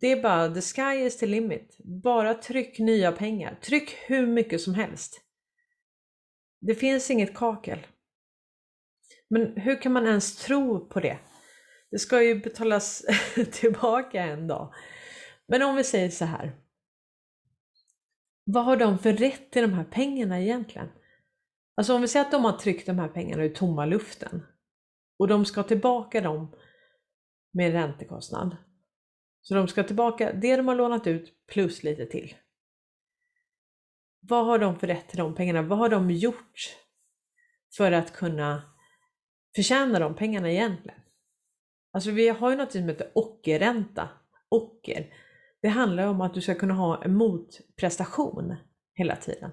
det 0.00 0.12
är 0.12 0.22
bara 0.22 0.54
the 0.54 0.60
sky 0.60 1.04
is 1.06 1.18
the 1.18 1.26
limit. 1.26 1.76
Bara 2.02 2.34
tryck 2.34 2.78
nya 2.78 3.12
pengar. 3.12 3.58
Tryck 3.62 3.90
hur 4.06 4.26
mycket 4.26 4.60
som 4.60 4.74
helst. 4.74 5.20
Det 6.60 6.74
finns 6.74 7.10
inget 7.10 7.34
kakel. 7.34 7.86
Men 9.28 9.56
hur 9.56 9.82
kan 9.82 9.92
man 9.92 10.06
ens 10.06 10.36
tro 10.36 10.88
på 10.88 11.00
det? 11.00 11.18
Det 11.90 11.98
ska 11.98 12.22
ju 12.22 12.40
betalas 12.40 13.02
tillbaka 13.52 14.22
en 14.22 14.46
dag. 14.46 14.74
Men 15.46 15.62
om 15.62 15.76
vi 15.76 15.84
säger 15.84 16.10
så 16.10 16.24
här. 16.24 16.52
Vad 18.44 18.64
har 18.64 18.76
de 18.76 18.98
för 18.98 19.12
rätt 19.12 19.50
till 19.50 19.62
de 19.62 19.72
här 19.72 19.84
pengarna 19.84 20.40
egentligen? 20.40 20.88
Alltså 21.76 21.94
om 21.94 22.00
vi 22.00 22.08
säger 22.08 22.26
att 22.26 22.32
de 22.32 22.44
har 22.44 22.52
tryckt 22.52 22.86
de 22.86 22.98
här 22.98 23.08
pengarna 23.08 23.44
ur 23.44 23.54
tomma 23.54 23.86
luften 23.86 24.46
och 25.18 25.28
de 25.28 25.44
ska 25.44 25.62
tillbaka 25.62 26.20
dem 26.20 26.56
med 27.52 27.72
räntekostnad. 27.72 28.56
Så 29.42 29.54
de 29.54 29.68
ska 29.68 29.82
tillbaka 29.82 30.32
det 30.32 30.56
de 30.56 30.68
har 30.68 30.74
lånat 30.74 31.06
ut 31.06 31.46
plus 31.46 31.82
lite 31.82 32.06
till. 32.06 32.34
Vad 34.20 34.46
har 34.46 34.58
de 34.58 34.78
för 34.78 34.86
rätt 34.86 35.08
till 35.08 35.18
de 35.18 35.34
pengarna? 35.34 35.62
Vad 35.62 35.78
har 35.78 35.88
de 35.88 36.10
gjort 36.10 36.76
för 37.76 37.92
att 37.92 38.12
kunna 38.12 38.62
förtjäna 39.56 39.98
de 39.98 40.14
pengarna 40.14 40.52
egentligen? 40.52 41.00
Alltså 41.92 42.10
vi 42.10 42.28
har 42.28 42.50
ju 42.50 42.56
något 42.56 42.72
som 42.72 42.88
heter 42.88 43.12
ockerränta. 43.14 44.08
Ocker. 44.48 45.14
Det 45.62 45.68
handlar 45.68 46.06
om 46.06 46.20
att 46.20 46.34
du 46.34 46.40
ska 46.40 46.54
kunna 46.54 46.74
ha 46.74 47.04
en 47.04 47.14
motprestation 47.14 48.56
hela 48.94 49.16
tiden. 49.16 49.50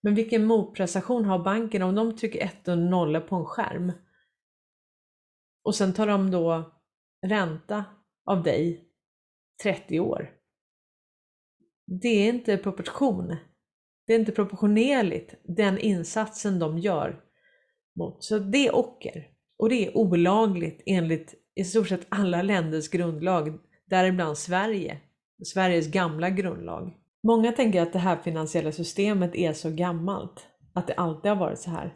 Men 0.00 0.14
vilken 0.14 0.44
motprestation 0.44 1.24
har 1.24 1.38
banken 1.38 1.82
om 1.82 1.94
de 1.94 2.16
trycker 2.16 2.44
1 2.44 2.68
och 2.68 2.78
0 2.78 3.20
på 3.20 3.36
en 3.36 3.44
skärm? 3.44 3.92
Och 5.62 5.74
sen 5.74 5.92
tar 5.92 6.06
de 6.06 6.30
då 6.30 6.72
ränta 7.26 7.84
av 8.24 8.42
dig 8.42 8.88
30 9.62 10.00
år. 10.00 10.30
Det 11.86 12.08
är 12.08 12.28
inte 12.28 12.56
proportion. 12.56 13.36
Det 14.06 14.14
är 14.14 14.18
inte 14.18 14.32
proportionerligt 14.32 15.34
den 15.42 15.78
insatsen 15.78 16.58
de 16.58 16.78
gör. 16.78 17.20
Mot. 17.96 18.24
Så 18.24 18.38
det 18.38 18.66
är 18.66 18.76
ocker. 18.76 19.28
Och 19.58 19.68
det 19.68 19.86
är 19.86 19.96
olagligt 19.96 20.82
enligt 20.86 21.34
i 21.54 21.64
stort 21.64 21.88
sett 21.88 22.06
alla 22.08 22.42
länders 22.42 22.88
grundlag, 22.88 23.58
däribland 23.86 24.38
Sverige, 24.38 25.00
Sveriges 25.44 25.86
gamla 25.86 26.30
grundlag. 26.30 26.94
Många 27.22 27.52
tänker 27.52 27.82
att 27.82 27.92
det 27.92 27.98
här 27.98 28.16
finansiella 28.16 28.72
systemet 28.72 29.34
är 29.34 29.52
så 29.52 29.70
gammalt, 29.70 30.46
att 30.72 30.86
det 30.86 30.94
alltid 30.94 31.30
har 31.30 31.36
varit 31.36 31.58
så 31.58 31.70
här. 31.70 31.94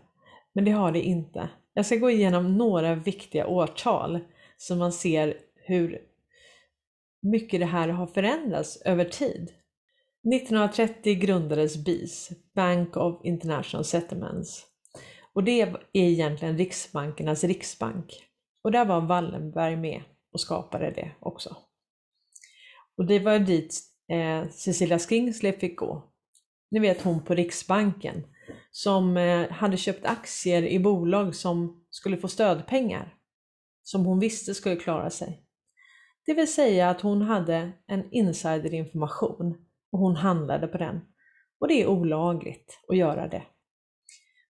Men 0.52 0.64
det 0.64 0.70
har 0.70 0.92
det 0.92 1.02
inte. 1.02 1.48
Jag 1.74 1.86
ska 1.86 1.96
gå 1.96 2.10
igenom 2.10 2.56
några 2.56 2.94
viktiga 2.94 3.46
årtal 3.46 4.18
så 4.56 4.76
man 4.76 4.92
ser 4.92 5.36
hur 5.54 5.98
mycket 7.22 7.60
det 7.60 7.66
här 7.66 7.88
har 7.88 8.06
förändrats 8.06 8.82
över 8.82 9.04
tid. 9.04 9.52
1930 10.32 11.14
grundades 11.14 11.84
BIS, 11.84 12.30
Bank 12.54 12.96
of 12.96 13.20
International 13.24 13.84
Settlements. 13.84 14.66
Och 15.32 15.44
det 15.44 15.60
är 15.60 15.76
egentligen 15.92 16.58
Riksbankernas 16.58 17.44
riksbank. 17.44 18.24
Och 18.64 18.72
där 18.72 18.84
var 18.84 19.00
Wallenberg 19.00 19.76
med 19.76 20.02
och 20.32 20.40
skapade 20.40 20.90
det 20.90 21.12
också. 21.20 21.56
Och 22.96 23.06
det 23.06 23.18
var 23.18 23.38
dit 23.38 23.80
eh, 24.12 24.48
Cecilia 24.48 24.98
Skingsley 24.98 25.52
fick 25.52 25.78
gå. 25.78 26.12
Ni 26.70 26.80
vet 26.80 27.02
hon 27.02 27.24
på 27.24 27.34
Riksbanken 27.34 28.22
som 28.70 29.16
eh, 29.16 29.50
hade 29.50 29.76
köpt 29.76 30.06
aktier 30.06 30.62
i 30.62 30.78
bolag 30.78 31.34
som 31.34 31.84
skulle 31.90 32.16
få 32.16 32.28
stödpengar 32.28 33.14
som 33.82 34.04
hon 34.04 34.18
visste 34.20 34.54
skulle 34.54 34.76
klara 34.76 35.10
sig. 35.10 35.42
Det 36.26 36.34
vill 36.34 36.52
säga 36.52 36.90
att 36.90 37.00
hon 37.00 37.22
hade 37.22 37.72
en 37.86 38.12
insiderinformation 38.12 39.67
och 39.90 39.98
hon 39.98 40.16
handlade 40.16 40.66
på 40.66 40.78
den. 40.78 41.00
Och 41.58 41.68
det 41.68 41.82
är 41.82 41.86
olagligt 41.86 42.80
att 42.88 42.96
göra 42.96 43.28
det. 43.28 43.42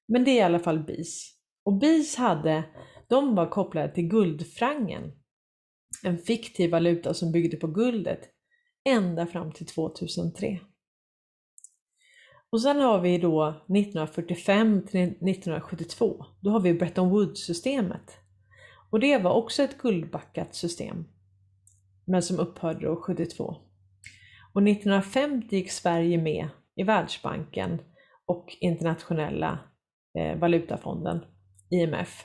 Men 0.08 0.24
det 0.24 0.30
är 0.30 0.36
i 0.36 0.40
alla 0.40 0.58
fall 0.58 0.84
BIS. 0.84 1.34
Och 1.62 1.78
BIS 1.78 2.16
hade 2.16 2.64
de 3.08 3.34
var 3.34 3.50
kopplade 3.50 3.94
till 3.94 4.08
guldfrangen, 4.08 5.12
en 6.04 6.18
fiktiv 6.18 6.70
valuta 6.70 7.14
som 7.14 7.32
byggde 7.32 7.56
på 7.56 7.66
guldet, 7.66 8.20
ända 8.84 9.26
fram 9.26 9.52
till 9.52 9.66
2003. 9.66 10.60
Och 12.50 12.62
sen 12.62 12.80
har 12.80 13.00
vi 13.00 13.18
då 13.18 13.48
1945 13.48 14.86
till 14.86 15.00
1972, 15.00 16.24
då 16.40 16.50
har 16.50 16.60
vi 16.60 16.74
Bretton 16.74 17.10
Woods-systemet. 17.10 18.16
Och 18.90 19.00
det 19.00 19.18
var 19.18 19.32
också 19.32 19.62
ett 19.62 19.78
guldbackat 19.78 20.54
system, 20.54 21.04
men 22.04 22.22
som 22.22 22.38
upphörde 22.38 22.86
då 22.86 22.96
72. 22.96 23.56
Och 24.52 24.62
1950 24.62 25.56
gick 25.56 25.70
Sverige 25.70 26.18
med 26.18 26.48
i 26.76 26.82
Världsbanken 26.82 27.82
och 28.26 28.56
internationella 28.60 29.58
eh, 30.18 30.38
valutafonden, 30.38 31.24
IMF. 31.70 32.24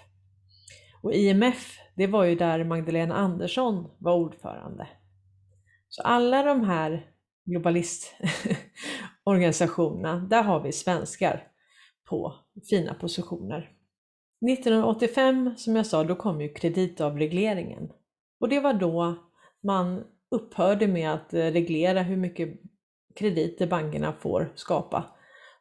Och 1.01 1.13
IMF, 1.13 1.77
det 1.95 2.07
var 2.07 2.23
ju 2.23 2.35
där 2.35 2.63
Magdalena 2.63 3.15
Andersson 3.15 3.89
var 3.97 4.15
ordförande. 4.15 4.87
Så 5.89 6.01
alla 6.01 6.43
de 6.43 6.63
här 6.63 7.05
globalistorganisationerna, 7.45 10.27
där 10.29 10.43
har 10.43 10.59
vi 10.59 10.71
svenskar 10.71 11.47
på 12.09 12.35
fina 12.69 12.93
positioner. 12.93 13.71
1985, 14.51 15.53
som 15.57 15.75
jag 15.75 15.85
sa, 15.85 16.03
då 16.03 16.15
kom 16.15 16.41
ju 16.41 16.53
kreditavregleringen. 16.53 17.89
Och 18.39 18.49
det 18.49 18.59
var 18.59 18.73
då 18.73 19.15
man 19.63 20.03
upphörde 20.33 20.87
med 20.87 21.13
att 21.13 21.33
eh, 21.33 21.39
reglera 21.39 22.01
hur 22.01 22.17
mycket 22.17 22.49
krediter 23.15 23.67
bankerna 23.67 24.13
får 24.13 24.51
skapa. 24.55 25.05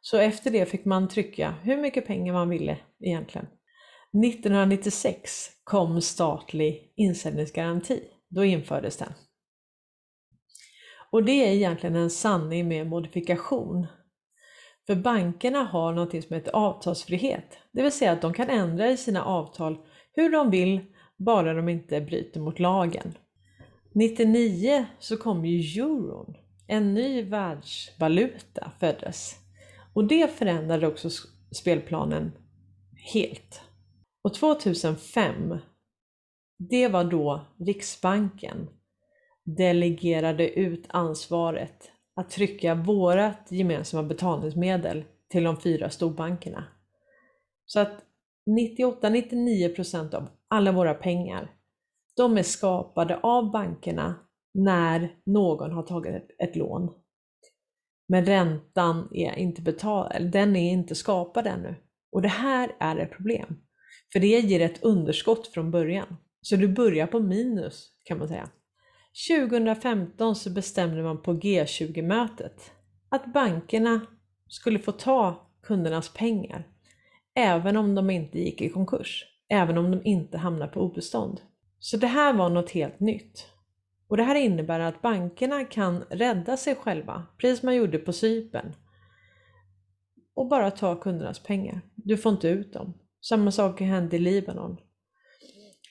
Så 0.01 0.17
efter 0.17 0.51
det 0.51 0.65
fick 0.65 0.85
man 0.85 1.09
trycka 1.09 1.53
hur 1.61 1.77
mycket 1.77 2.07
pengar 2.07 2.33
man 2.33 2.49
ville 2.49 2.77
egentligen. 2.99 3.47
1996 4.25 5.49
kom 5.63 6.01
statlig 6.01 6.93
insättningsgaranti. 6.95 8.03
Då 8.29 8.43
infördes 8.43 8.97
den. 8.97 9.13
Och 11.11 11.23
det 11.23 11.47
är 11.47 11.51
egentligen 11.51 11.95
en 11.95 12.09
sanning 12.09 12.67
med 12.67 12.87
modifikation. 12.87 13.87
För 14.87 14.95
bankerna 14.95 15.63
har 15.63 15.93
något 15.93 16.23
som 16.23 16.35
heter 16.35 16.55
avtalsfrihet. 16.55 17.57
Det 17.71 17.81
vill 17.81 17.91
säga 17.91 18.11
att 18.11 18.21
de 18.21 18.33
kan 18.33 18.49
ändra 18.49 18.89
i 18.89 18.97
sina 18.97 19.25
avtal 19.25 19.77
hur 20.13 20.31
de 20.31 20.51
vill, 20.51 20.81
bara 21.17 21.53
de 21.53 21.69
inte 21.69 22.01
bryter 22.01 22.39
mot 22.39 22.59
lagen. 22.59 23.13
99 23.95 24.85
så 24.99 25.17
kom 25.17 25.45
ju 25.45 25.81
euron. 25.81 26.35
En 26.67 26.93
ny 26.93 27.23
världsvaluta 27.23 28.71
föddes. 28.79 29.35
Och 29.93 30.07
det 30.07 30.31
förändrade 30.31 30.87
också 30.87 31.09
spelplanen 31.51 32.31
helt. 33.13 33.61
Och 34.23 34.33
2005, 34.33 35.57
det 36.69 36.87
var 36.87 37.03
då 37.03 37.45
Riksbanken 37.59 38.69
delegerade 39.45 40.49
ut 40.49 40.85
ansvaret 40.89 41.91
att 42.15 42.29
trycka 42.29 42.75
vårat 42.75 43.47
gemensamma 43.49 44.03
betalningsmedel 44.03 45.03
till 45.29 45.43
de 45.43 45.61
fyra 45.61 45.89
storbankerna. 45.89 46.63
Så 47.65 47.79
att 47.79 47.93
98-99% 48.77 50.15
av 50.15 50.29
alla 50.47 50.71
våra 50.71 50.93
pengar, 50.93 51.51
de 52.15 52.37
är 52.37 52.43
skapade 52.43 53.19
av 53.23 53.51
bankerna 53.51 54.15
när 54.53 55.15
någon 55.25 55.71
har 55.71 55.83
tagit 55.83 56.35
ett, 56.39 56.55
lån. 56.55 56.91
Men 58.07 58.25
räntan 58.25 59.09
är 59.13 59.35
inte 59.35 59.61
betald, 59.61 60.31
den 60.31 60.55
är 60.55 60.71
inte 60.71 60.95
skapad 60.95 61.47
ännu. 61.47 61.75
Och 62.11 62.21
det 62.21 62.27
här 62.27 62.75
är 62.79 62.97
ett 62.97 63.11
problem. 63.11 63.57
För 64.13 64.19
det 64.19 64.27
ger 64.27 64.59
ett 64.59 64.83
underskott 64.83 65.47
från 65.47 65.71
början. 65.71 66.15
Så 66.41 66.55
du 66.55 66.67
börjar 66.67 67.07
på 67.07 67.19
minus 67.19 67.89
kan 68.03 68.17
man 68.17 68.27
säga. 68.27 68.49
2015 69.29 70.35
så 70.35 70.49
bestämde 70.49 71.03
man 71.03 71.21
på 71.21 71.33
G20-mötet 71.33 72.71
att 73.09 73.33
bankerna 73.33 74.01
skulle 74.47 74.79
få 74.79 74.91
ta 74.91 75.49
kundernas 75.63 76.13
pengar, 76.13 76.67
även 77.35 77.77
om 77.77 77.95
de 77.95 78.09
inte 78.09 78.39
gick 78.39 78.61
i 78.61 78.69
konkurs, 78.69 79.25
även 79.49 79.77
om 79.77 79.91
de 79.91 80.01
inte 80.05 80.37
hamnar 80.37 80.67
på 80.67 80.81
obestånd. 80.81 81.41
Så 81.83 81.97
det 81.97 82.07
här 82.07 82.33
var 82.33 82.49
något 82.49 82.71
helt 82.71 82.99
nytt. 82.99 83.47
Och 84.07 84.17
det 84.17 84.23
här 84.23 84.35
innebär 84.35 84.79
att 84.79 85.01
bankerna 85.01 85.65
kan 85.65 86.03
rädda 86.09 86.57
sig 86.57 86.75
själva, 86.75 87.25
precis 87.37 87.59
som 87.59 87.67
man 87.67 87.75
gjorde 87.75 87.97
på 87.97 88.13
Cypern. 88.13 88.75
Och 90.33 90.47
bara 90.47 90.71
ta 90.71 90.95
kundernas 90.95 91.39
pengar. 91.39 91.81
Du 91.95 92.17
får 92.17 92.31
inte 92.31 92.47
ut 92.47 92.73
dem. 92.73 92.93
Samma 93.21 93.51
sak 93.51 93.81
hände 93.81 94.15
i 94.15 94.19
Libanon. 94.19 94.77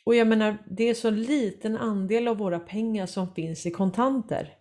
Och 0.05 0.15
jag 0.15 0.27
menar, 0.27 0.59
det 0.67 0.85
är 0.85 0.95
så 0.95 1.11
liten 1.11 1.77
andel 1.77 2.29
av 2.29 2.37
våra 2.37 2.61
pengar 2.61 3.07
som 3.07 3.35
finns 3.35 3.67
i 3.67 3.71
kontanter. 3.71 4.55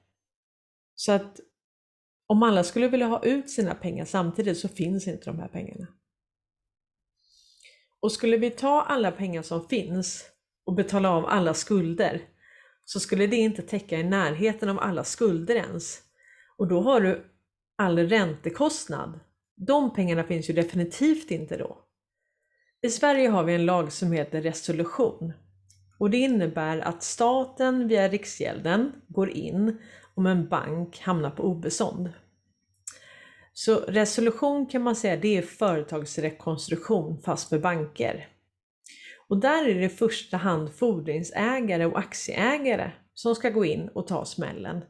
Så 0.95 1.11
att 1.11 1.39
om 2.27 2.43
alla 2.43 2.63
skulle 2.63 2.88
vilja 2.88 3.07
ha 3.07 3.23
ut 3.23 3.50
sina 3.50 3.75
pengar 3.75 4.05
samtidigt 4.05 4.57
så 4.57 4.67
finns 4.67 5.07
inte 5.07 5.25
de 5.25 5.39
här 5.39 5.47
pengarna. 5.47 5.88
Och 8.00 8.11
skulle 8.11 8.38
vi 8.38 8.50
ta 8.50 8.81
alla 8.81 9.11
pengar 9.11 9.41
som 9.41 9.67
finns 9.67 10.30
och 10.65 10.75
betala 10.75 11.10
av 11.10 11.25
alla 11.25 11.53
skulder 11.53 12.22
så 12.86 13.00
skulle 13.00 13.27
det 13.27 13.36
inte 13.36 13.62
täcka 13.62 13.98
i 13.98 14.03
närheten 14.03 14.70
av 14.70 14.80
alla 14.80 15.03
skulder 15.03 15.56
ens. 15.56 16.00
Och 16.58 16.68
då 16.68 16.82
har 16.82 17.01
du 17.01 17.25
all 17.77 18.00
räntekostnad. 18.00 19.20
De 19.56 19.94
pengarna 19.94 20.24
finns 20.24 20.50
ju 20.50 20.53
definitivt 20.53 21.32
inte 21.32 21.58
då. 21.58 21.77
I 22.82 22.89
Sverige 22.89 23.30
har 23.30 23.44
vi 23.44 23.56
en 23.56 23.65
lag 23.65 23.91
som 23.91 24.12
heter 24.12 24.41
resolution 24.41 25.34
och 26.01 26.10
det 26.10 26.18
innebär 26.18 26.80
att 26.80 27.03
staten 27.03 27.88
via 27.88 28.08
Riksgälden 28.08 28.91
går 29.08 29.30
in 29.30 29.77
om 30.15 30.25
en 30.25 30.48
bank 30.48 31.00
hamnar 31.00 31.30
på 31.30 31.44
obestånd. 31.44 32.13
Så 33.53 33.75
resolution 33.75 34.65
kan 34.65 34.82
man 34.82 34.96
säga 34.96 35.18
det 35.18 35.38
är 35.38 35.41
företagsrekonstruktion 35.41 37.22
fast 37.22 37.50
för 37.50 37.60
banker. 37.60 38.27
Och 39.31 39.38
där 39.38 39.69
är 39.69 39.75
det 39.75 39.85
i 39.85 39.89
första 39.89 40.38
hand 40.38 40.73
fordringsägare 40.73 41.85
och 41.85 42.00
aktieägare 42.00 42.91
som 43.13 43.35
ska 43.35 43.50
gå 43.50 43.65
in 43.65 43.88
och 43.88 44.07
ta 44.07 44.25
smällen. 44.25 44.83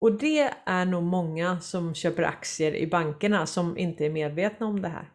Och 0.00 0.18
det 0.18 0.50
är 0.66 0.84
nog 0.84 1.02
många 1.02 1.60
som 1.60 1.94
köper 1.94 2.22
aktier 2.22 2.74
i 2.74 2.86
bankerna 2.86 3.46
som 3.46 3.78
inte 3.78 4.06
är 4.06 4.10
medvetna 4.10 4.66
om 4.66 4.82
det 4.82 4.88
här. 4.88 5.10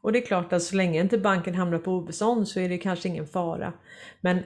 Och 0.00 0.12
det 0.12 0.18
är 0.18 0.26
klart 0.26 0.52
att 0.52 0.62
så 0.62 0.76
länge 0.76 1.00
inte 1.00 1.18
banken 1.18 1.54
hamnar 1.54 1.78
på 1.78 1.92
obestånd 1.92 2.48
så 2.48 2.60
är 2.60 2.68
det 2.68 2.78
kanske 2.78 3.08
ingen 3.08 3.26
fara. 3.26 3.72
Men 4.20 4.42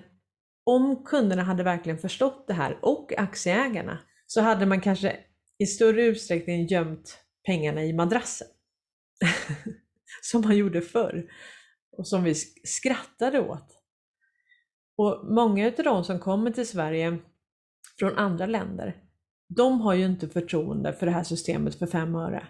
om 0.65 1.05
kunderna 1.05 1.43
hade 1.43 1.63
verkligen 1.63 1.99
förstått 1.99 2.45
det 2.47 2.55
här 2.55 2.79
och 2.83 3.13
aktieägarna 3.19 3.99
så 4.27 4.41
hade 4.41 4.67
man 4.67 4.81
kanske 4.81 5.17
i 5.59 5.67
större 5.67 6.05
utsträckning 6.05 6.67
gömt 6.67 7.19
pengarna 7.47 7.85
i 7.85 7.93
madrassen. 7.93 8.49
som 10.23 10.41
man 10.41 10.57
gjorde 10.57 10.81
förr 10.81 11.29
och 11.97 12.07
som 12.07 12.25
vi 12.25 12.35
skrattade 12.65 13.41
åt. 13.41 13.83
Och 14.97 15.27
många 15.35 15.67
av 15.67 15.85
de 15.85 16.05
som 16.05 16.19
kommer 16.19 16.51
till 16.51 16.69
Sverige 16.69 17.19
från 17.99 18.19
andra 18.19 18.47
länder, 18.47 18.97
de 19.49 19.81
har 19.81 19.95
ju 19.95 20.05
inte 20.05 20.29
förtroende 20.29 20.93
för 20.93 21.07
det 21.07 21.13
här 21.13 21.25
systemet 21.25 21.75
för 21.75 21.87
fem 21.87 22.15
öre. 22.15 22.47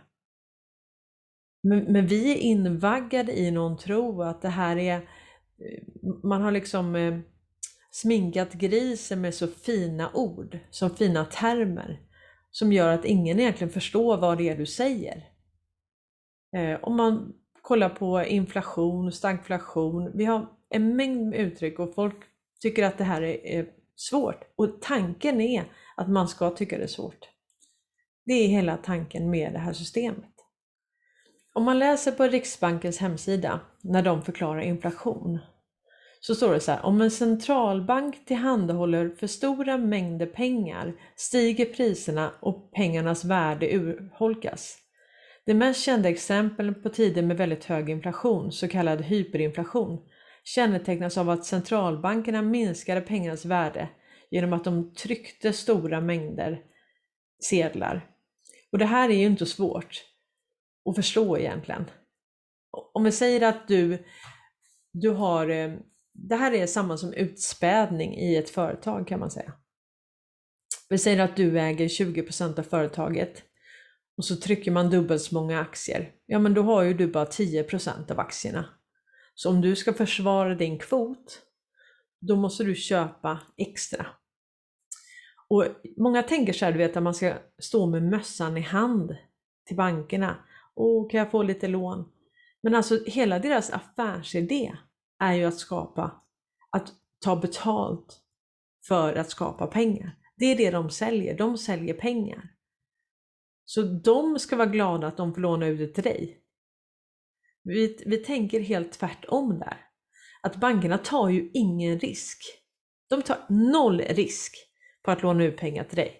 Men, 1.62 1.78
men 1.78 2.06
vi 2.06 2.32
är 2.32 2.36
invaggade 2.36 3.38
i 3.38 3.50
någon 3.50 3.78
tro 3.78 4.22
att 4.22 4.42
det 4.42 4.48
här 4.48 4.76
är, 4.76 4.96
eh, 4.96 5.82
man 6.22 6.42
har 6.42 6.50
liksom 6.50 6.96
eh, 6.96 7.18
sminkat 7.90 8.52
grisen 8.52 9.20
med 9.20 9.34
så 9.34 9.46
fina 9.46 10.10
ord, 10.14 10.58
så 10.70 10.88
fina 10.88 11.24
termer, 11.24 12.00
som 12.50 12.72
gör 12.72 12.88
att 12.88 13.04
ingen 13.04 13.40
egentligen 13.40 13.72
förstår 13.72 14.16
vad 14.16 14.38
det 14.38 14.48
är 14.48 14.56
du 14.56 14.66
säger. 14.66 15.28
Eh, 16.56 16.78
om 16.82 16.96
man 16.96 17.32
kolla 17.62 17.88
på 17.88 18.24
inflation, 18.24 19.12
stagflation, 19.12 20.10
vi 20.14 20.24
har 20.24 20.46
en 20.68 20.96
mängd 20.96 21.34
uttryck 21.34 21.78
och 21.78 21.94
folk 21.94 22.16
tycker 22.60 22.84
att 22.84 22.98
det 22.98 23.04
här 23.04 23.22
är 23.22 23.66
svårt. 23.96 24.44
Och 24.56 24.80
tanken 24.80 25.40
är 25.40 25.64
att 25.96 26.08
man 26.08 26.28
ska 26.28 26.50
tycka 26.50 26.76
det 26.78 26.82
är 26.82 26.88
svårt. 26.88 27.28
Det 28.24 28.32
är 28.32 28.48
hela 28.48 28.76
tanken 28.76 29.30
med 29.30 29.52
det 29.52 29.58
här 29.58 29.72
systemet. 29.72 30.32
Om 31.52 31.64
man 31.64 31.78
läser 31.78 32.12
på 32.12 32.24
Riksbankens 32.24 32.98
hemsida 32.98 33.60
när 33.80 34.02
de 34.02 34.22
förklarar 34.22 34.60
inflation 34.60 35.38
så 36.20 36.34
står 36.34 36.52
det 36.52 36.60
så 36.60 36.72
här, 36.72 36.84
om 36.84 37.00
en 37.00 37.10
centralbank 37.10 38.26
tillhandahåller 38.26 39.08
för 39.08 39.26
stora 39.26 39.78
mängder 39.78 40.26
pengar 40.26 40.94
stiger 41.16 41.64
priserna 41.64 42.32
och 42.40 42.72
pengarnas 42.72 43.24
värde 43.24 43.74
urholkas. 43.74 44.81
Det 45.46 45.54
mest 45.54 45.80
kända 45.80 46.08
exemplen 46.08 46.82
på 46.82 46.88
tider 46.88 47.22
med 47.22 47.36
väldigt 47.36 47.64
hög 47.64 47.90
inflation, 47.90 48.52
så 48.52 48.68
kallad 48.68 49.00
hyperinflation, 49.00 50.08
kännetecknas 50.44 51.18
av 51.18 51.30
att 51.30 51.44
centralbankerna 51.44 52.42
minskade 52.42 53.00
pengarnas 53.00 53.44
värde 53.44 53.88
genom 54.30 54.52
att 54.52 54.64
de 54.64 54.94
tryckte 54.94 55.52
stora 55.52 56.00
mängder 56.00 56.62
sedlar. 57.44 58.10
Och 58.72 58.78
det 58.78 58.84
här 58.84 59.08
är 59.08 59.14
ju 59.14 59.26
inte 59.26 59.46
svårt 59.46 60.04
att 60.90 60.96
förstå 60.96 61.38
egentligen. 61.38 61.90
Om 62.92 63.04
vi 63.04 63.12
säger 63.12 63.48
att 63.48 63.68
du, 63.68 64.04
du 64.92 65.10
har, 65.10 65.48
eh, 65.48 65.72
det 66.12 66.36
här 66.36 66.52
är 66.52 66.66
samma 66.66 66.96
som 66.96 67.12
utspädning 67.12 68.14
i 68.14 68.36
ett 68.36 68.50
företag 68.50 69.08
kan 69.08 69.20
man 69.20 69.30
säga. 69.30 69.52
Vi 70.88 70.98
säger 70.98 71.24
att 71.24 71.36
du 71.36 71.60
äger 71.60 71.88
20% 71.88 72.58
av 72.58 72.62
företaget 72.62 73.44
och 74.16 74.24
så 74.24 74.36
trycker 74.36 74.70
man 74.70 74.90
dubbelt 74.90 75.22
så 75.22 75.34
många 75.34 75.60
aktier. 75.60 76.12
Ja 76.26 76.38
men 76.38 76.54
då 76.54 76.62
har 76.62 76.82
ju 76.82 76.94
du 76.94 77.06
bara 77.06 77.24
10% 77.24 78.12
av 78.12 78.20
aktierna. 78.20 78.64
Så 79.34 79.50
om 79.50 79.60
du 79.60 79.76
ska 79.76 79.92
försvara 79.92 80.54
din 80.54 80.78
kvot, 80.78 81.42
då 82.20 82.36
måste 82.36 82.64
du 82.64 82.74
köpa 82.74 83.40
extra. 83.56 84.06
Och 85.48 85.64
Många 85.96 86.22
tänker 86.22 86.52
så 86.52 86.64
här, 86.64 86.72
du 86.72 86.78
vet 86.78 86.96
att 86.96 87.02
man 87.02 87.14
ska 87.14 87.34
stå 87.58 87.86
med 87.86 88.02
mössan 88.02 88.56
i 88.56 88.60
hand 88.60 89.16
till 89.66 89.76
bankerna 89.76 90.36
Åh, 90.74 91.08
kan 91.08 91.18
jag 91.18 91.30
få 91.30 91.42
lite 91.42 91.68
lån? 91.68 92.08
Men 92.60 92.74
alltså 92.74 93.04
hela 93.06 93.38
deras 93.38 93.70
affärsidé 93.70 94.72
är 95.18 95.32
ju 95.32 95.44
att 95.44 95.58
skapa, 95.58 96.20
att 96.70 96.92
ta 97.18 97.36
betalt 97.36 98.20
för 98.88 99.14
att 99.14 99.30
skapa 99.30 99.66
pengar. 99.66 100.18
Det 100.36 100.44
är 100.44 100.56
det 100.56 100.70
de 100.70 100.90
säljer, 100.90 101.38
de 101.38 101.58
säljer 101.58 101.94
pengar. 101.94 102.48
Så 103.64 103.82
de 103.82 104.38
ska 104.38 104.56
vara 104.56 104.68
glada 104.68 105.06
att 105.06 105.16
de 105.16 105.34
får 105.34 105.40
låna 105.40 105.66
ut 105.66 105.78
det 105.78 105.94
till 105.94 106.12
dig. 106.12 106.38
Vi, 107.64 108.02
vi 108.06 108.16
tänker 108.16 108.60
helt 108.60 108.92
tvärtom 108.92 109.58
där. 109.58 109.86
Att 110.42 110.56
bankerna 110.56 110.98
tar 110.98 111.28
ju 111.28 111.50
ingen 111.54 111.98
risk. 111.98 112.38
De 113.08 113.22
tar 113.22 113.38
noll 113.48 114.00
risk 114.00 114.54
på 115.02 115.10
att 115.10 115.22
låna 115.22 115.44
ut 115.44 115.56
pengar 115.56 115.84
till 115.84 115.96
dig. 115.96 116.18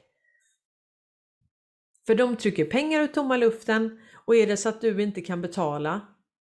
För 2.07 2.15
de 2.15 2.37
trycker 2.37 2.65
pengar 2.65 3.01
ur 3.01 3.07
tomma 3.07 3.37
luften 3.37 4.01
och 4.27 4.37
är 4.37 4.47
det 4.47 4.57
så 4.57 4.69
att 4.69 4.81
du 4.81 5.03
inte 5.03 5.21
kan 5.21 5.43
betala 5.43 6.01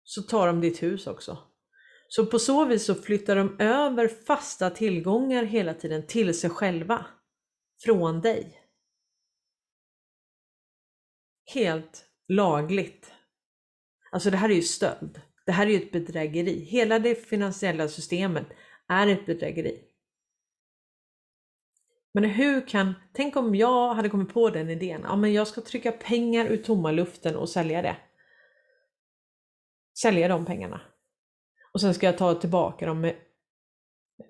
så 0.05 0.22
tar 0.22 0.46
de 0.46 0.61
ditt 0.61 0.83
hus 0.83 1.07
också. 1.07 1.38
Så 2.09 2.26
på 2.26 2.38
så 2.38 2.64
vis 2.64 2.85
så 2.85 2.94
flyttar 2.94 3.37
de 3.37 3.57
över 3.61 4.09
fasta 4.09 4.70
tillgångar 4.70 5.44
hela 5.44 5.74
tiden 5.74 6.07
till 6.07 6.38
sig 6.38 6.50
själva. 6.50 7.07
Från 7.85 8.20
dig. 8.20 8.62
Helt 11.44 12.05
lagligt. 12.28 13.12
Alltså 14.11 14.31
det 14.31 14.37
här 14.37 14.48
är 14.48 14.55
ju 14.55 14.62
stöld. 14.62 15.20
Det 15.46 15.52
här 15.52 15.66
är 15.66 15.70
ju 15.70 15.76
ett 15.76 15.92
bedrägeri. 15.92 16.64
Hela 16.64 16.98
det 16.98 17.14
finansiella 17.14 17.88
systemet 17.88 18.46
är 18.88 19.07
ett 19.07 19.26
bedrägeri. 19.26 19.85
Men 22.14 22.24
hur 22.24 22.68
kan, 22.68 22.94
tänk 23.12 23.37
om 23.37 23.55
jag 23.55 23.94
hade 23.94 24.09
kommit 24.09 24.35
på 24.35 24.50
den 24.50 24.70
idén, 24.70 25.00
ja 25.05 25.16
men 25.16 25.33
jag 25.33 25.48
ska 25.48 25.61
trycka 25.61 25.92
pengar 25.92 26.46
ur 26.46 26.57
tomma 26.57 26.90
luften 26.90 27.37
och 27.37 27.48
sälja 27.48 27.83
det. 27.83 27.96
Sälja 30.02 30.28
de 30.28 30.44
pengarna. 30.44 30.81
Och 31.72 31.81
sen 31.81 31.94
ska 31.94 32.07
jag 32.07 32.18
ta 32.18 32.35
tillbaka 32.35 32.87
dem 32.87 33.00
med, 33.00 33.16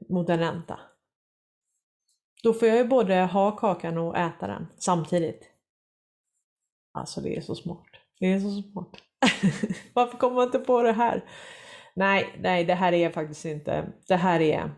mot 0.08 0.28
en 0.28 0.38
ränta. 0.38 0.80
Då 2.42 2.54
får 2.54 2.68
jag 2.68 2.76
ju 2.76 2.84
både 2.84 3.14
ha 3.14 3.56
kakan 3.56 3.98
och 3.98 4.18
äta 4.18 4.46
den 4.46 4.66
samtidigt. 4.76 5.51
Alltså 6.92 7.20
det 7.20 7.36
är 7.36 7.40
så 7.40 7.54
smart. 7.54 7.86
Det 8.20 8.26
är 8.26 8.40
så 8.40 8.62
smart. 8.62 8.96
Varför 9.92 10.18
kommer 10.18 10.34
man 10.34 10.46
inte 10.46 10.58
på 10.58 10.82
det 10.82 10.92
här? 10.92 11.24
Nej, 11.94 12.36
nej, 12.40 12.64
det 12.64 12.74
här 12.74 12.92
är 12.92 13.10
faktiskt 13.10 13.44
inte, 13.44 13.92
det 14.08 14.16
här 14.16 14.40
är, 14.40 14.74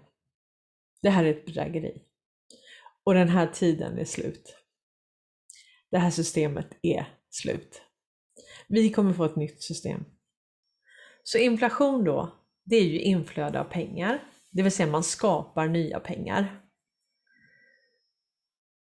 det 1.03 1.11
här 1.11 1.25
är 1.25 1.31
ett 1.31 1.47
bedrägeri. 1.47 2.03
Och 3.05 3.15
den 3.15 3.29
här 3.29 3.47
tiden 3.47 3.99
är 3.99 4.05
slut. 4.05 4.57
Det 5.91 5.99
här 5.99 6.11
systemet 6.11 6.69
är 6.83 7.07
slut. 7.31 7.83
Vi 8.69 8.91
kommer 8.91 9.13
få 9.13 9.25
ett 9.25 9.37
nytt 9.37 9.63
system. 9.63 10.05
Så 11.23 11.39
inflation 11.39 12.05
då, 12.05 12.39
det 12.65 12.77
är 12.77 12.85
ju 12.85 13.01
inflöde 13.01 13.61
av 13.61 13.65
pengar, 13.65 14.25
det 14.51 14.63
vill 14.63 14.73
säga 14.73 14.91
man 14.91 15.05
skapar 15.05 15.69
nya 15.69 16.01
pengar. 16.01 16.61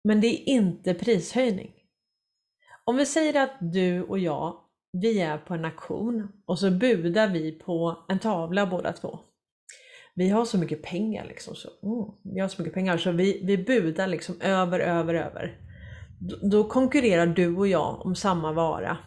Men 0.04 0.20
det 0.20 0.26
är 0.26 0.48
inte 0.48 0.94
prishöjning. 0.94 1.79
Om 2.90 2.96
vi 2.96 3.06
säger 3.06 3.42
att 3.42 3.56
du 3.60 4.02
och 4.02 4.18
jag, 4.18 4.56
vi 4.92 5.20
är 5.20 5.38
på 5.38 5.54
en 5.54 5.64
auktion 5.64 6.28
och 6.46 6.58
så 6.58 6.70
budar 6.70 7.28
vi 7.28 7.52
på 7.52 8.04
en 8.08 8.18
tavla 8.18 8.66
båda 8.66 8.92
två. 8.92 9.18
Vi 10.14 10.28
har 10.28 10.44
så 10.44 10.58
mycket 10.58 10.82
pengar 10.82 11.24
liksom, 11.24 11.54
så, 11.54 11.68
oh, 11.82 12.14
vi 12.34 12.40
har 12.40 12.48
så 12.48 12.62
mycket 12.62 12.74
pengar 12.74 12.96
så 12.96 13.12
vi, 13.12 13.42
vi 13.44 13.58
budar 13.58 14.06
liksom 14.06 14.40
över, 14.40 14.80
över, 14.80 15.14
över. 15.14 15.58
Då, 16.20 16.48
då 16.50 16.68
konkurrerar 16.68 17.26
du 17.26 17.56
och 17.56 17.68
jag 17.68 18.06
om 18.06 18.14
samma 18.14 18.52
vara 18.52 18.98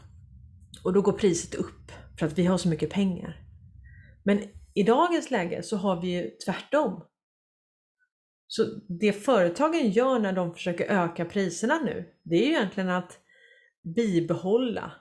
och 0.83 0.93
då 0.93 1.01
går 1.01 1.13
priset 1.13 1.55
upp 1.55 1.91
för 2.19 2.25
att 2.25 2.37
vi 2.37 2.45
har 2.45 2.57
så 2.57 2.69
mycket 2.69 2.89
pengar. 2.89 3.41
Men 4.23 4.39
i 4.73 4.83
dagens 4.83 5.31
läge 5.31 5.63
så 5.63 5.77
har 5.77 6.01
vi 6.01 6.07
ju 6.07 6.29
tvärtom. 6.45 7.03
Så 8.47 8.63
det 8.99 9.13
företagen 9.13 9.89
gör 9.91 10.19
när 10.19 10.33
de 10.33 10.53
försöker 10.53 10.85
öka 10.85 11.25
priserna 11.25 11.79
nu, 11.85 12.05
det 12.23 12.35
är 12.35 12.45
ju 12.45 12.51
egentligen 12.51 12.89
att 12.89 13.19
bibehålla 13.95 14.91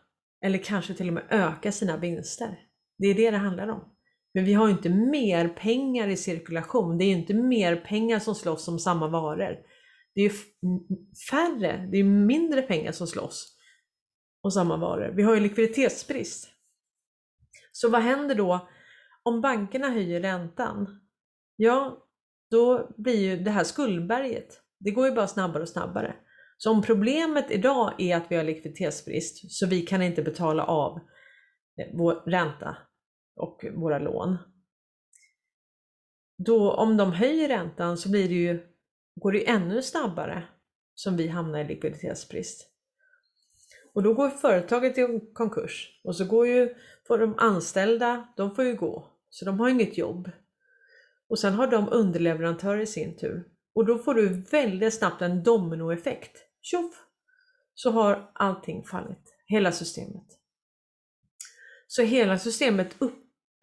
eller 0.44 0.58
kanske 0.58 0.94
till 0.94 1.08
och 1.08 1.14
med 1.14 1.24
öka 1.30 1.72
sina 1.72 1.96
vinster. 1.96 2.58
Det 2.98 3.06
är 3.06 3.14
det 3.14 3.30
det 3.30 3.36
handlar 3.36 3.68
om. 3.68 3.92
Men 4.34 4.44
vi 4.44 4.52
har 4.52 4.68
inte 4.68 4.88
mer 4.88 5.48
pengar 5.48 6.08
i 6.08 6.16
cirkulation. 6.16 6.98
Det 6.98 7.04
är 7.04 7.12
inte 7.12 7.34
mer 7.34 7.76
pengar 7.76 8.18
som 8.18 8.34
slåss 8.34 8.68
om 8.68 8.78
samma 8.78 9.08
varor. 9.08 9.58
Det 10.14 10.20
är 10.20 10.32
färre, 11.30 11.88
det 11.92 11.98
är 11.98 12.04
mindre 12.04 12.62
pengar 12.62 12.92
som 12.92 13.06
slåss 13.06 13.56
om 14.42 14.50
samma 14.50 14.76
varor. 14.76 15.12
Vi 15.16 15.22
har 15.22 15.34
ju 15.34 15.40
likviditetsbrist. 15.40 16.48
Så 17.72 17.90
vad 17.90 18.02
händer 18.02 18.34
då 18.34 18.68
om 19.22 19.40
bankerna 19.40 19.88
höjer 19.88 20.20
räntan? 20.20 21.00
Ja, 21.56 22.06
då 22.50 22.94
blir 22.96 23.20
ju 23.20 23.36
det 23.36 23.50
här 23.50 23.64
skuldberget, 23.64 24.62
det 24.78 24.90
går 24.90 25.06
ju 25.06 25.14
bara 25.14 25.28
snabbare 25.28 25.62
och 25.62 25.68
snabbare. 25.68 26.14
Så 26.62 26.70
om 26.70 26.82
problemet 26.82 27.50
idag 27.50 27.94
är 27.98 28.16
att 28.16 28.26
vi 28.28 28.36
har 28.36 28.44
likviditetsbrist 28.44 29.52
så 29.52 29.66
vi 29.66 29.82
kan 29.82 30.02
inte 30.02 30.22
betala 30.22 30.64
av 30.64 31.00
eh, 31.78 31.86
vår 31.92 32.14
ränta 32.26 32.76
och 33.36 33.64
våra 33.74 33.98
lån. 33.98 34.38
Då 36.38 36.72
om 36.72 36.96
de 36.96 37.12
höjer 37.12 37.48
räntan 37.48 37.96
så 37.96 38.10
blir 38.10 38.28
det 38.28 38.34
ju, 38.34 38.66
går 39.20 39.32
det 39.32 39.48
ännu 39.48 39.82
snabbare 39.82 40.44
som 40.94 41.16
vi 41.16 41.28
hamnar 41.28 41.58
i 41.58 41.68
likviditetsbrist. 41.68 42.66
Och 43.94 44.02
då 44.02 44.14
går 44.14 44.30
företaget 44.30 44.98
i 44.98 45.20
konkurs 45.32 46.00
och 46.04 46.16
så 46.16 46.24
går 46.24 46.46
ju, 46.46 46.74
får 47.06 47.18
de 47.18 47.34
anställda, 47.38 48.28
de 48.36 48.54
får 48.54 48.64
ju 48.64 48.74
gå, 48.74 49.06
så 49.30 49.44
de 49.44 49.60
har 49.60 49.68
inget 49.68 49.98
jobb. 49.98 50.30
Och 51.28 51.38
sen 51.38 51.54
har 51.54 51.66
de 51.66 51.88
underleverantörer 51.92 52.80
i 52.80 52.86
sin 52.86 53.16
tur. 53.16 53.48
Och 53.74 53.86
då 53.86 53.98
får 53.98 54.14
du 54.14 54.28
väldigt 54.28 54.94
snabbt 54.94 55.22
en 55.22 55.42
dominoeffekt. 55.42 56.48
Tjoff! 56.62 56.94
Så 57.74 57.90
har 57.90 58.30
allting 58.34 58.84
fallit. 58.84 59.36
Hela 59.46 59.72
systemet. 59.72 60.26
Så 61.86 62.02
hela 62.02 62.38
systemet 62.38 62.96
upp, 62.98 63.14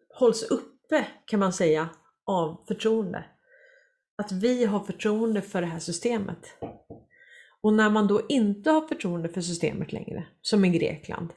hålls 0.08 0.42
uppe 0.42 1.06
kan 1.24 1.40
man 1.40 1.52
säga 1.52 1.88
av 2.24 2.64
förtroende. 2.68 3.24
Att 4.16 4.32
vi 4.32 4.64
har 4.64 4.80
förtroende 4.80 5.42
för 5.42 5.60
det 5.60 5.66
här 5.66 5.78
systemet. 5.78 6.46
Och 7.60 7.72
när 7.74 7.90
man 7.90 8.06
då 8.06 8.26
inte 8.28 8.70
har 8.70 8.88
förtroende 8.88 9.28
för 9.28 9.40
systemet 9.40 9.92
längre, 9.92 10.28
som 10.42 10.64
i 10.64 10.68
Grekland, 10.68 11.32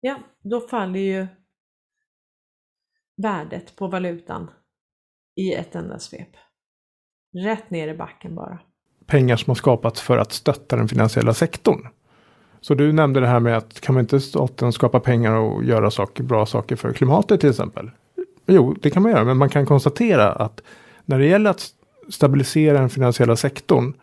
ja, 0.00 0.22
då 0.42 0.60
faller 0.60 1.00
ju 1.00 1.26
värdet 3.16 3.76
på 3.76 3.86
valutan 3.86 4.50
i 5.34 5.54
ett 5.54 5.74
enda 5.74 5.98
svep. 5.98 6.36
Rätt 7.44 7.70
ner 7.70 7.88
i 7.88 7.96
backen 7.96 8.34
bara. 8.34 8.67
Pengar 9.08 9.36
som 9.36 9.50
har 9.50 9.54
skapats 9.54 10.00
för 10.00 10.18
att 10.18 10.32
stötta 10.32 10.76
den 10.76 10.88
finansiella 10.88 11.34
sektorn. 11.34 11.88
Så 12.60 12.74
du 12.74 12.92
nämnde 12.92 13.20
det 13.20 13.26
här 13.26 13.40
med 13.40 13.56
att 13.56 13.80
kan 13.80 13.94
man 13.94 14.00
inte 14.00 14.20
staten 14.20 14.72
skapa 14.72 15.00
pengar 15.00 15.32
och 15.32 15.64
göra 15.64 15.90
saker, 15.90 16.22
bra 16.24 16.46
saker 16.46 16.76
för 16.76 16.92
klimatet 16.92 17.40
till 17.40 17.50
exempel? 17.50 17.90
Jo, 18.46 18.76
det 18.80 18.90
kan 18.90 19.02
man 19.02 19.12
göra, 19.12 19.24
men 19.24 19.36
man 19.36 19.48
kan 19.48 19.66
konstatera 19.66 20.32
att 20.32 20.62
när 21.04 21.18
det 21.18 21.26
gäller 21.26 21.50
att 21.50 21.66
stabilisera 22.08 22.80
den 22.80 22.90
finansiella 22.90 23.36
sektorn 23.36 23.94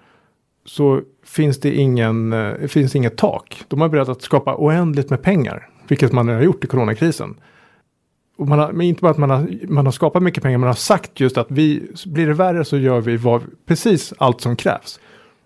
så 0.66 1.02
finns 1.24 1.60
det 1.60 1.76
ingen, 1.76 2.34
eh, 2.34 2.68
finns 2.68 2.96
inget 2.96 3.18
tak. 3.18 3.64
De 3.68 3.82
har 3.82 3.90
beredda 3.90 4.12
att 4.12 4.22
skapa 4.22 4.56
oändligt 4.56 5.10
med 5.10 5.22
pengar, 5.22 5.70
vilket 5.88 6.12
man 6.12 6.28
har 6.28 6.42
gjort 6.42 6.64
i 6.64 6.68
coronakrisen 6.68 7.36
och 8.38 8.48
man 8.48 8.60
har, 8.60 8.72
men 8.72 8.88
inte 8.88 9.02
bara 9.02 9.12
att 9.12 9.18
man 9.18 9.30
har, 9.30 9.48
man 9.68 9.86
har 9.86 9.92
skapat 9.92 10.24
mycket 10.24 10.44
pengar, 10.44 10.58
man 10.58 10.68
har 10.68 10.74
sagt 10.74 11.20
just 11.20 11.38
att 11.38 11.48
vi, 11.50 11.84
blir 12.06 12.28
det 12.28 12.34
värre 12.34 12.66
så 12.66 12.78
gör 12.78 13.02
vi 13.02 13.18
vad, 13.18 13.42
precis 13.66 14.14
allt 14.18 14.42
som 14.42 14.56
krävs. 14.56 15.00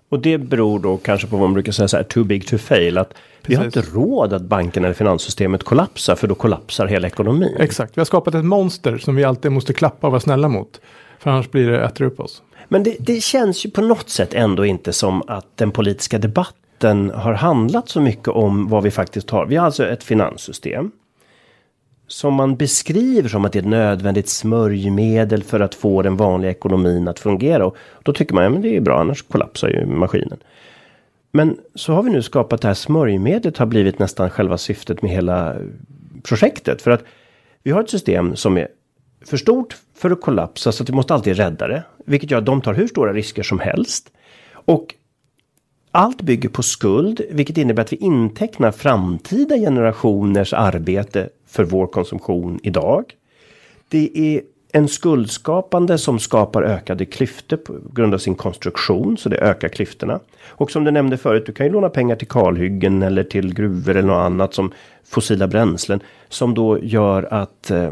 Och 0.09 0.19
det 0.19 0.37
beror 0.37 0.79
då 0.79 0.97
kanske 0.97 1.27
på 1.27 1.37
vad 1.37 1.49
man 1.49 1.53
brukar 1.53 1.71
säga 1.71 1.87
så 1.87 1.97
här, 1.97 2.03
too 2.03 2.23
big 2.23 2.47
to 2.47 2.57
fail. 2.57 2.97
Att 2.97 3.09
Precis. 3.09 3.23
vi 3.49 3.55
har 3.55 3.65
inte 3.65 3.81
råd 3.81 4.33
att 4.33 4.41
bankerna 4.41 4.87
eller 4.87 4.95
finanssystemet 4.95 5.63
kollapsar 5.63 6.15
för 6.15 6.27
då 6.27 6.35
kollapsar 6.35 6.87
hela 6.87 7.07
ekonomin. 7.07 7.55
Exakt, 7.59 7.97
vi 7.97 7.99
har 7.99 8.05
skapat 8.05 8.35
ett 8.35 8.45
monster 8.45 8.97
som 8.97 9.15
vi 9.15 9.23
alltid 9.23 9.51
måste 9.51 9.73
klappa 9.73 10.07
och 10.07 10.11
vara 10.11 10.19
snälla 10.19 10.47
mot. 10.47 10.81
För 11.19 11.31
annars 11.31 11.51
blir 11.51 11.69
det 11.69 11.83
äter 11.83 12.05
upp 12.05 12.19
oss. 12.19 12.41
Men 12.67 12.83
det, 12.83 12.95
det 12.99 13.23
känns 13.23 13.65
ju 13.65 13.69
på 13.69 13.81
något 13.81 14.09
sätt 14.09 14.33
ändå 14.33 14.65
inte 14.65 14.93
som 14.93 15.23
att 15.27 15.57
den 15.57 15.71
politiska 15.71 16.17
debatten 16.17 17.11
har 17.15 17.33
handlat 17.33 17.89
så 17.89 18.01
mycket 18.01 18.27
om 18.27 18.67
vad 18.69 18.83
vi 18.83 18.91
faktiskt 18.91 19.29
har. 19.29 19.45
Vi 19.45 19.55
har 19.55 19.65
alltså 19.65 19.87
ett 19.87 20.03
finanssystem 20.03 20.91
som 22.09 22.33
man 22.33 22.55
beskriver 22.55 23.29
som 23.29 23.45
att 23.45 23.53
det 23.53 23.59
är 23.59 23.63
ett 23.63 23.69
nödvändigt 23.69 24.29
smörjmedel 24.29 25.43
för 25.43 25.59
att 25.59 25.75
få 25.75 26.01
den 26.01 26.17
vanliga 26.17 26.51
ekonomin 26.51 27.07
att 27.07 27.19
fungera. 27.19 27.65
Och 27.65 27.75
då 28.03 28.13
tycker 28.13 28.35
man, 28.35 28.43
ja 28.43 28.49
det 28.49 28.77
är 28.77 28.81
bra, 28.81 28.99
annars 28.99 29.21
kollapsar 29.21 29.69
ju 29.69 29.85
maskinen. 29.85 30.39
Men 31.31 31.57
så 31.75 31.93
har 31.93 32.03
vi 32.03 32.09
nu 32.09 32.21
skapat 32.21 32.61
det 32.61 32.67
här 32.67 32.75
smörjmedlet 32.75 33.57
har 33.57 33.65
blivit 33.65 33.99
nästan 33.99 34.29
själva 34.29 34.57
syftet 34.57 35.01
med 35.01 35.11
hela 35.11 35.55
projektet. 36.23 36.81
För 36.81 36.91
att 36.91 37.03
vi 37.63 37.71
har 37.71 37.81
ett 37.81 37.89
system 37.89 38.35
som 38.35 38.57
är 38.57 38.67
för 39.25 39.37
stort 39.37 39.77
för 39.95 40.11
att 40.11 40.21
kollapsa 40.21 40.71
så 40.71 40.83
att 40.83 40.89
vi 40.89 40.93
måste 40.93 41.13
alltid 41.13 41.37
rädda 41.37 41.67
det. 41.67 41.83
Vilket 42.05 42.31
gör 42.31 42.37
att 42.37 42.45
de 42.45 42.61
tar 42.61 42.73
hur 42.73 42.87
stora 42.87 43.13
risker 43.13 43.43
som 43.43 43.59
helst. 43.59 44.11
Och 44.53 44.95
allt 45.91 46.21
bygger 46.21 46.49
på 46.49 46.63
skuld, 46.63 47.21
vilket 47.31 47.57
innebär 47.57 47.83
att 47.83 47.93
vi 47.93 47.97
intecknar 47.97 48.71
framtida 48.71 49.55
generationers 49.55 50.53
arbete 50.53 51.29
för 51.49 51.63
vår 51.63 51.87
konsumtion 51.87 52.59
idag. 52.63 53.03
Det 53.87 54.11
är 54.15 54.41
en 54.71 54.87
skuldskapande 54.87 55.97
som 55.97 56.19
skapar 56.19 56.63
ökade 56.63 57.05
klyftor 57.05 57.57
på 57.57 57.73
grund 57.93 58.13
av 58.13 58.17
sin 58.17 58.35
konstruktion, 58.35 59.17
så 59.17 59.29
det 59.29 59.37
ökar 59.37 59.69
klyftorna. 59.69 60.19
Och 60.47 60.71
som 60.71 60.83
du 60.83 60.91
nämnde 60.91 61.17
förut, 61.17 61.45
du 61.45 61.51
kan 61.51 61.65
ju 61.65 61.71
låna 61.71 61.89
pengar 61.89 62.15
till 62.15 62.27
kalhyggen 62.27 63.03
eller 63.03 63.23
till 63.23 63.53
gruvor 63.53 63.95
eller 63.95 64.07
något 64.07 64.25
annat 64.25 64.53
som 64.53 64.71
fossila 65.05 65.47
bränslen 65.47 65.99
som 66.29 66.53
då 66.53 66.79
gör 66.83 67.33
att 67.33 67.71
eh, 67.71 67.91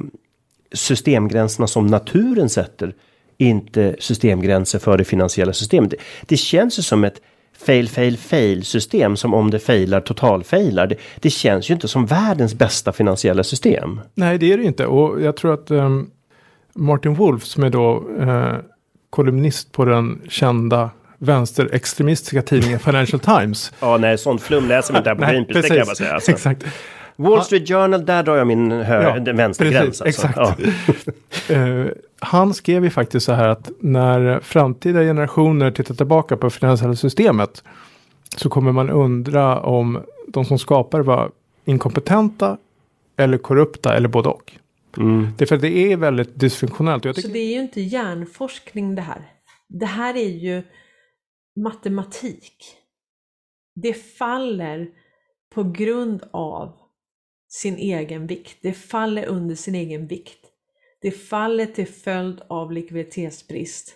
systemgränserna 0.72 1.68
som 1.68 1.88
naturen 1.88 2.50
sätter 2.50 2.94
inte 3.38 3.96
systemgränser 4.00 4.80
för 4.80 4.98
det 4.98 5.04
finansiella 5.04 5.54
systemet. 5.54 5.90
Det, 5.90 5.98
det 6.26 6.38
känns 6.38 6.80
ju 6.80 6.84
som 6.84 7.04
ett 7.04 7.22
fail, 7.66 7.90
fail, 7.90 8.18
fail 8.18 8.66
system 8.66 9.18
som 9.18 9.34
om 9.34 9.52
det 9.52 9.60
failar 9.60 10.02
totalfailar. 10.02 10.88
Det, 10.88 10.96
det 11.16 11.30
känns 11.30 11.70
ju 11.70 11.74
inte 11.74 11.88
som 11.88 12.06
världens 12.06 12.56
bästa 12.56 12.94
finansiella 12.94 13.44
system. 13.44 14.02
Nej, 14.14 14.38
det 14.38 14.54
är 14.54 14.58
det 14.58 14.64
inte. 14.64 14.86
Och 14.86 15.22
jag 15.22 15.38
tror 15.38 15.54
att 15.54 15.72
um, 15.72 16.10
Martin 16.74 17.14
Wolf 17.14 17.44
som 17.44 17.64
är 17.64 17.70
då 17.70 18.04
uh, 18.20 18.56
kolumnist 19.10 19.72
på 19.72 19.86
den 19.86 20.22
kända 20.30 20.90
vänsterextremistiska 21.18 22.42
tidningen 22.42 22.80
Financial 22.80 23.20
Times. 23.20 23.74
Ja, 23.80 23.98
nej, 23.98 24.18
sånt 24.18 24.42
flum 24.42 24.68
läser 24.68 24.94
man 24.94 25.00
inte 25.00 25.16
på 25.16 25.32
Greenpeace, 25.32 25.62
det 25.62 25.68
kan 25.68 25.78
jag 25.78 25.88
bara 25.88 25.96
säga. 25.96 26.14
Alltså. 26.14 26.32
Exakt. 26.38 26.66
Wall 27.18 27.44
Street 27.44 27.68
Journal, 27.68 28.06
där 28.06 28.24
drar 28.24 28.36
jag 28.36 28.48
min 28.48 28.72
hö- 28.72 29.22
ja, 29.26 29.34
vänstergräns. 29.34 30.02
Precis, 30.02 30.22
alltså. 30.22 30.28
Exakt. 30.28 30.62
Ja. 31.50 31.56
uh, 31.56 31.88
han 32.20 32.54
skrev 32.54 32.84
ju 32.84 32.90
faktiskt 32.90 33.26
så 33.26 33.34
här 33.34 33.48
att 33.48 33.72
när 33.80 34.40
framtida 34.40 35.00
generationer 35.00 35.72
tittar 35.72 35.96
tillbaka 35.96 36.38
på 36.38 36.50
finansiella 36.50 36.96
systemet 36.96 37.64
så 38.36 38.50
kommer 38.50 38.72
man 38.72 38.90
undra 38.90 39.60
om 39.60 40.04
de 40.28 40.46
som 40.46 40.60
skapar 40.60 41.00
var 41.00 41.32
inkompetenta 41.66 42.58
eller 43.18 43.38
korrupta 43.38 43.96
eller 43.96 44.10
både 44.10 44.30
och. 44.30 44.54
Mm. 44.98 45.28
Det 45.38 45.44
är 45.44 45.46
för 45.46 45.56
att 45.56 45.62
det 45.62 45.78
är 45.78 45.98
väldigt 45.98 46.40
dysfunktionellt. 46.40 47.04
Tycker... 47.04 47.22
Så 47.22 47.28
det 47.28 47.40
är 47.40 47.54
ju 47.54 47.62
inte 47.62 47.82
hjärnforskning 47.82 48.96
det 48.96 49.02
här. 49.02 49.22
Det 49.70 49.86
här 49.86 50.18
är 50.18 50.30
ju 50.30 50.64
matematik. 51.64 52.76
Det 53.76 53.94
faller 53.94 54.88
på 55.56 55.64
grund 55.64 56.24
av 56.32 56.74
sin 57.48 57.78
egen 57.78 58.28
vikt. 58.28 58.58
Det 58.62 58.74
faller 58.74 59.26
under 59.26 59.56
sin 59.56 59.76
egen 59.76 60.08
vikt. 60.08 60.46
Det 61.02 61.12
faller 61.12 61.66
till 61.66 61.88
följd 61.88 62.42
av 62.48 62.72
likviditetsbrist 62.72 63.96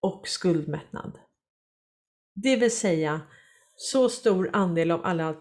och 0.00 0.28
skuldmättnad. 0.28 1.18
Det 2.34 2.56
vill 2.56 2.76
säga, 2.76 3.20
så 3.76 4.08
stor 4.08 4.50
andel 4.52 4.90
av 4.90 5.04
alla 5.04 5.36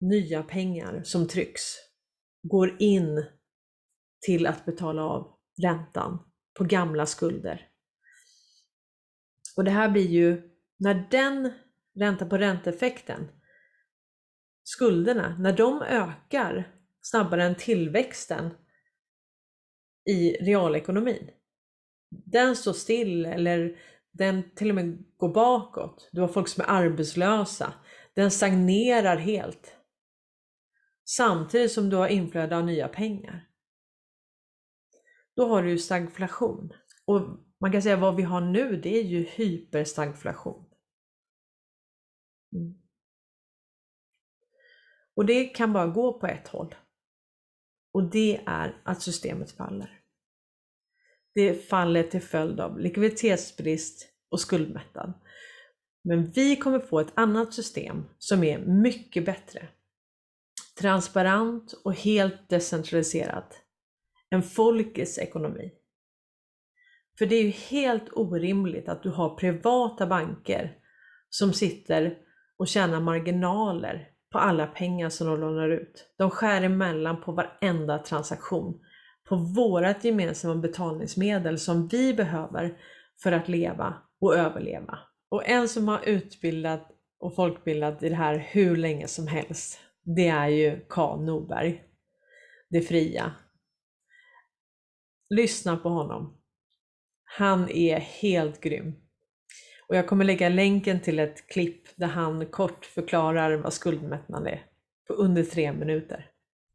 nya 0.00 0.42
pengar 0.42 1.02
som 1.04 1.28
trycks 1.28 1.62
går 2.42 2.76
in 2.82 3.24
till 4.26 4.46
att 4.46 4.64
betala 4.64 5.02
av 5.02 5.36
räntan 5.62 6.18
på 6.58 6.64
gamla 6.64 7.06
skulder. 7.06 7.68
Och 9.56 9.64
det 9.64 9.70
här 9.70 9.90
blir 9.90 10.06
ju, 10.06 10.50
när 10.76 11.08
den 11.10 11.52
ränta 11.94 12.26
på 12.26 12.38
ränteeffekten 12.38 13.28
skulderna, 14.62 15.36
när 15.38 15.52
de 15.52 15.82
ökar 15.82 16.73
snabbare 17.04 17.44
än 17.44 17.54
tillväxten 17.54 18.50
i 20.10 20.30
realekonomin, 20.30 21.30
den 22.10 22.56
står 22.56 22.72
still 22.72 23.26
eller 23.26 23.80
den 24.12 24.54
till 24.54 24.68
och 24.68 24.74
med 24.74 25.04
går 25.16 25.28
bakåt. 25.28 26.08
Du 26.12 26.20
har 26.20 26.28
folk 26.28 26.48
som 26.48 26.64
är 26.64 26.68
arbetslösa. 26.68 27.74
Den 28.14 28.30
stagnerar 28.30 29.16
helt. 29.16 29.76
Samtidigt 31.04 31.72
som 31.72 31.90
du 31.90 31.96
har 31.96 32.08
inflöde 32.08 32.56
av 32.56 32.64
nya 32.64 32.88
pengar. 32.88 33.48
Då 35.36 35.48
har 35.48 35.62
du 35.62 35.70
ju 35.70 35.78
stagflation. 35.78 36.72
Och 37.04 37.20
man 37.60 37.72
kan 37.72 37.82
säga 37.82 37.96
vad 37.96 38.16
vi 38.16 38.22
har 38.22 38.40
nu, 38.40 38.76
det 38.76 38.98
är 38.98 39.02
ju 39.02 39.22
hyperstagflation. 39.22 40.64
Mm. 42.52 42.74
Och 45.14 45.26
det 45.26 45.44
kan 45.44 45.72
bara 45.72 45.86
gå 45.86 46.20
på 46.20 46.26
ett 46.26 46.48
håll. 46.48 46.74
Och 47.94 48.10
det 48.10 48.40
är 48.46 48.76
att 48.84 49.02
systemet 49.02 49.50
faller. 49.50 50.00
Det 51.34 51.68
faller 51.68 52.02
till 52.02 52.22
följd 52.22 52.60
av 52.60 52.80
likviditetsbrist 52.80 54.08
och 54.28 54.40
skuldmättnad. 54.40 55.12
Men 56.04 56.30
vi 56.30 56.56
kommer 56.56 56.78
få 56.78 57.00
ett 57.00 57.12
annat 57.14 57.54
system 57.54 58.04
som 58.18 58.44
är 58.44 58.58
mycket 58.58 59.24
bättre. 59.24 59.68
Transparent 60.80 61.72
och 61.72 61.94
helt 61.94 62.48
decentraliserat. 62.48 63.60
En 64.30 64.42
folkets 64.42 65.18
ekonomi. 65.18 65.72
För 67.18 67.26
det 67.26 67.36
är 67.36 67.42
ju 67.42 67.50
helt 67.50 68.08
orimligt 68.12 68.88
att 68.88 69.02
du 69.02 69.10
har 69.10 69.36
privata 69.36 70.06
banker 70.06 70.78
som 71.30 71.52
sitter 71.52 72.18
och 72.56 72.68
tjänar 72.68 73.00
marginaler 73.00 74.13
på 74.34 74.38
alla 74.40 74.66
pengar 74.66 75.08
som 75.08 75.26
de 75.26 75.40
lånar 75.40 75.68
ut. 75.68 76.06
De 76.18 76.30
skär 76.30 76.62
emellan 76.62 77.20
på 77.20 77.32
varenda 77.32 77.98
transaktion. 77.98 78.80
På 79.28 79.36
vårat 79.36 80.04
gemensamma 80.04 80.54
betalningsmedel 80.54 81.58
som 81.58 81.88
vi 81.88 82.14
behöver 82.14 82.78
för 83.22 83.32
att 83.32 83.48
leva 83.48 83.94
och 84.20 84.36
överleva. 84.36 84.98
Och 85.28 85.48
en 85.48 85.68
som 85.68 85.88
har 85.88 86.08
utbildat 86.08 86.90
och 87.20 87.34
folkbildat 87.34 88.02
i 88.02 88.08
det 88.08 88.14
här 88.14 88.48
hur 88.50 88.76
länge 88.76 89.08
som 89.08 89.26
helst, 89.26 89.80
det 90.02 90.28
är 90.28 90.48
ju 90.48 90.86
Karl 90.88 91.20
Norberg. 91.20 91.82
Det 92.70 92.80
fria. 92.80 93.32
Lyssna 95.30 95.76
på 95.76 95.88
honom. 95.88 96.40
Han 97.24 97.70
är 97.70 97.98
helt 97.98 98.60
grym. 98.60 99.03
Och 99.88 99.96
jag 99.96 100.06
kommer 100.06 100.24
lägga 100.24 100.48
länken 100.48 101.00
till 101.00 101.18
ett 101.18 101.48
klipp 101.48 101.88
där 101.96 102.06
han 102.06 102.46
kort 102.46 102.86
förklarar 102.86 103.56
vad 103.56 103.72
skuldmättnad 103.72 104.46
är 104.46 104.62
på 105.08 105.14
under 105.14 105.42
tre 105.42 105.72
minuter. 105.72 106.26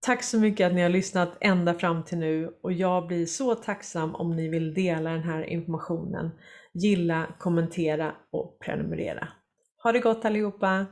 Tack 0.06 0.24
så 0.24 0.40
mycket 0.40 0.68
att 0.68 0.74
ni 0.74 0.82
har 0.82 0.90
lyssnat 0.90 1.38
ända 1.42 1.74
fram 1.74 2.04
till 2.04 2.18
nu 2.18 2.54
och 2.64 2.74
jag 2.74 3.08
blir 3.08 3.26
så 3.26 3.56
tacksam 3.56 4.16
om 4.16 4.36
ni 4.36 4.50
vill 4.50 4.74
dela 4.74 5.10
den 5.10 5.24
här 5.24 5.44
informationen, 5.44 6.32
gilla, 6.74 7.28
kommentera 7.40 8.16
och 8.32 8.60
prenumerera. 8.60 9.28
Ha 9.84 9.92
det 9.92 10.00
gott 10.00 10.26
allihopa! 10.26 10.86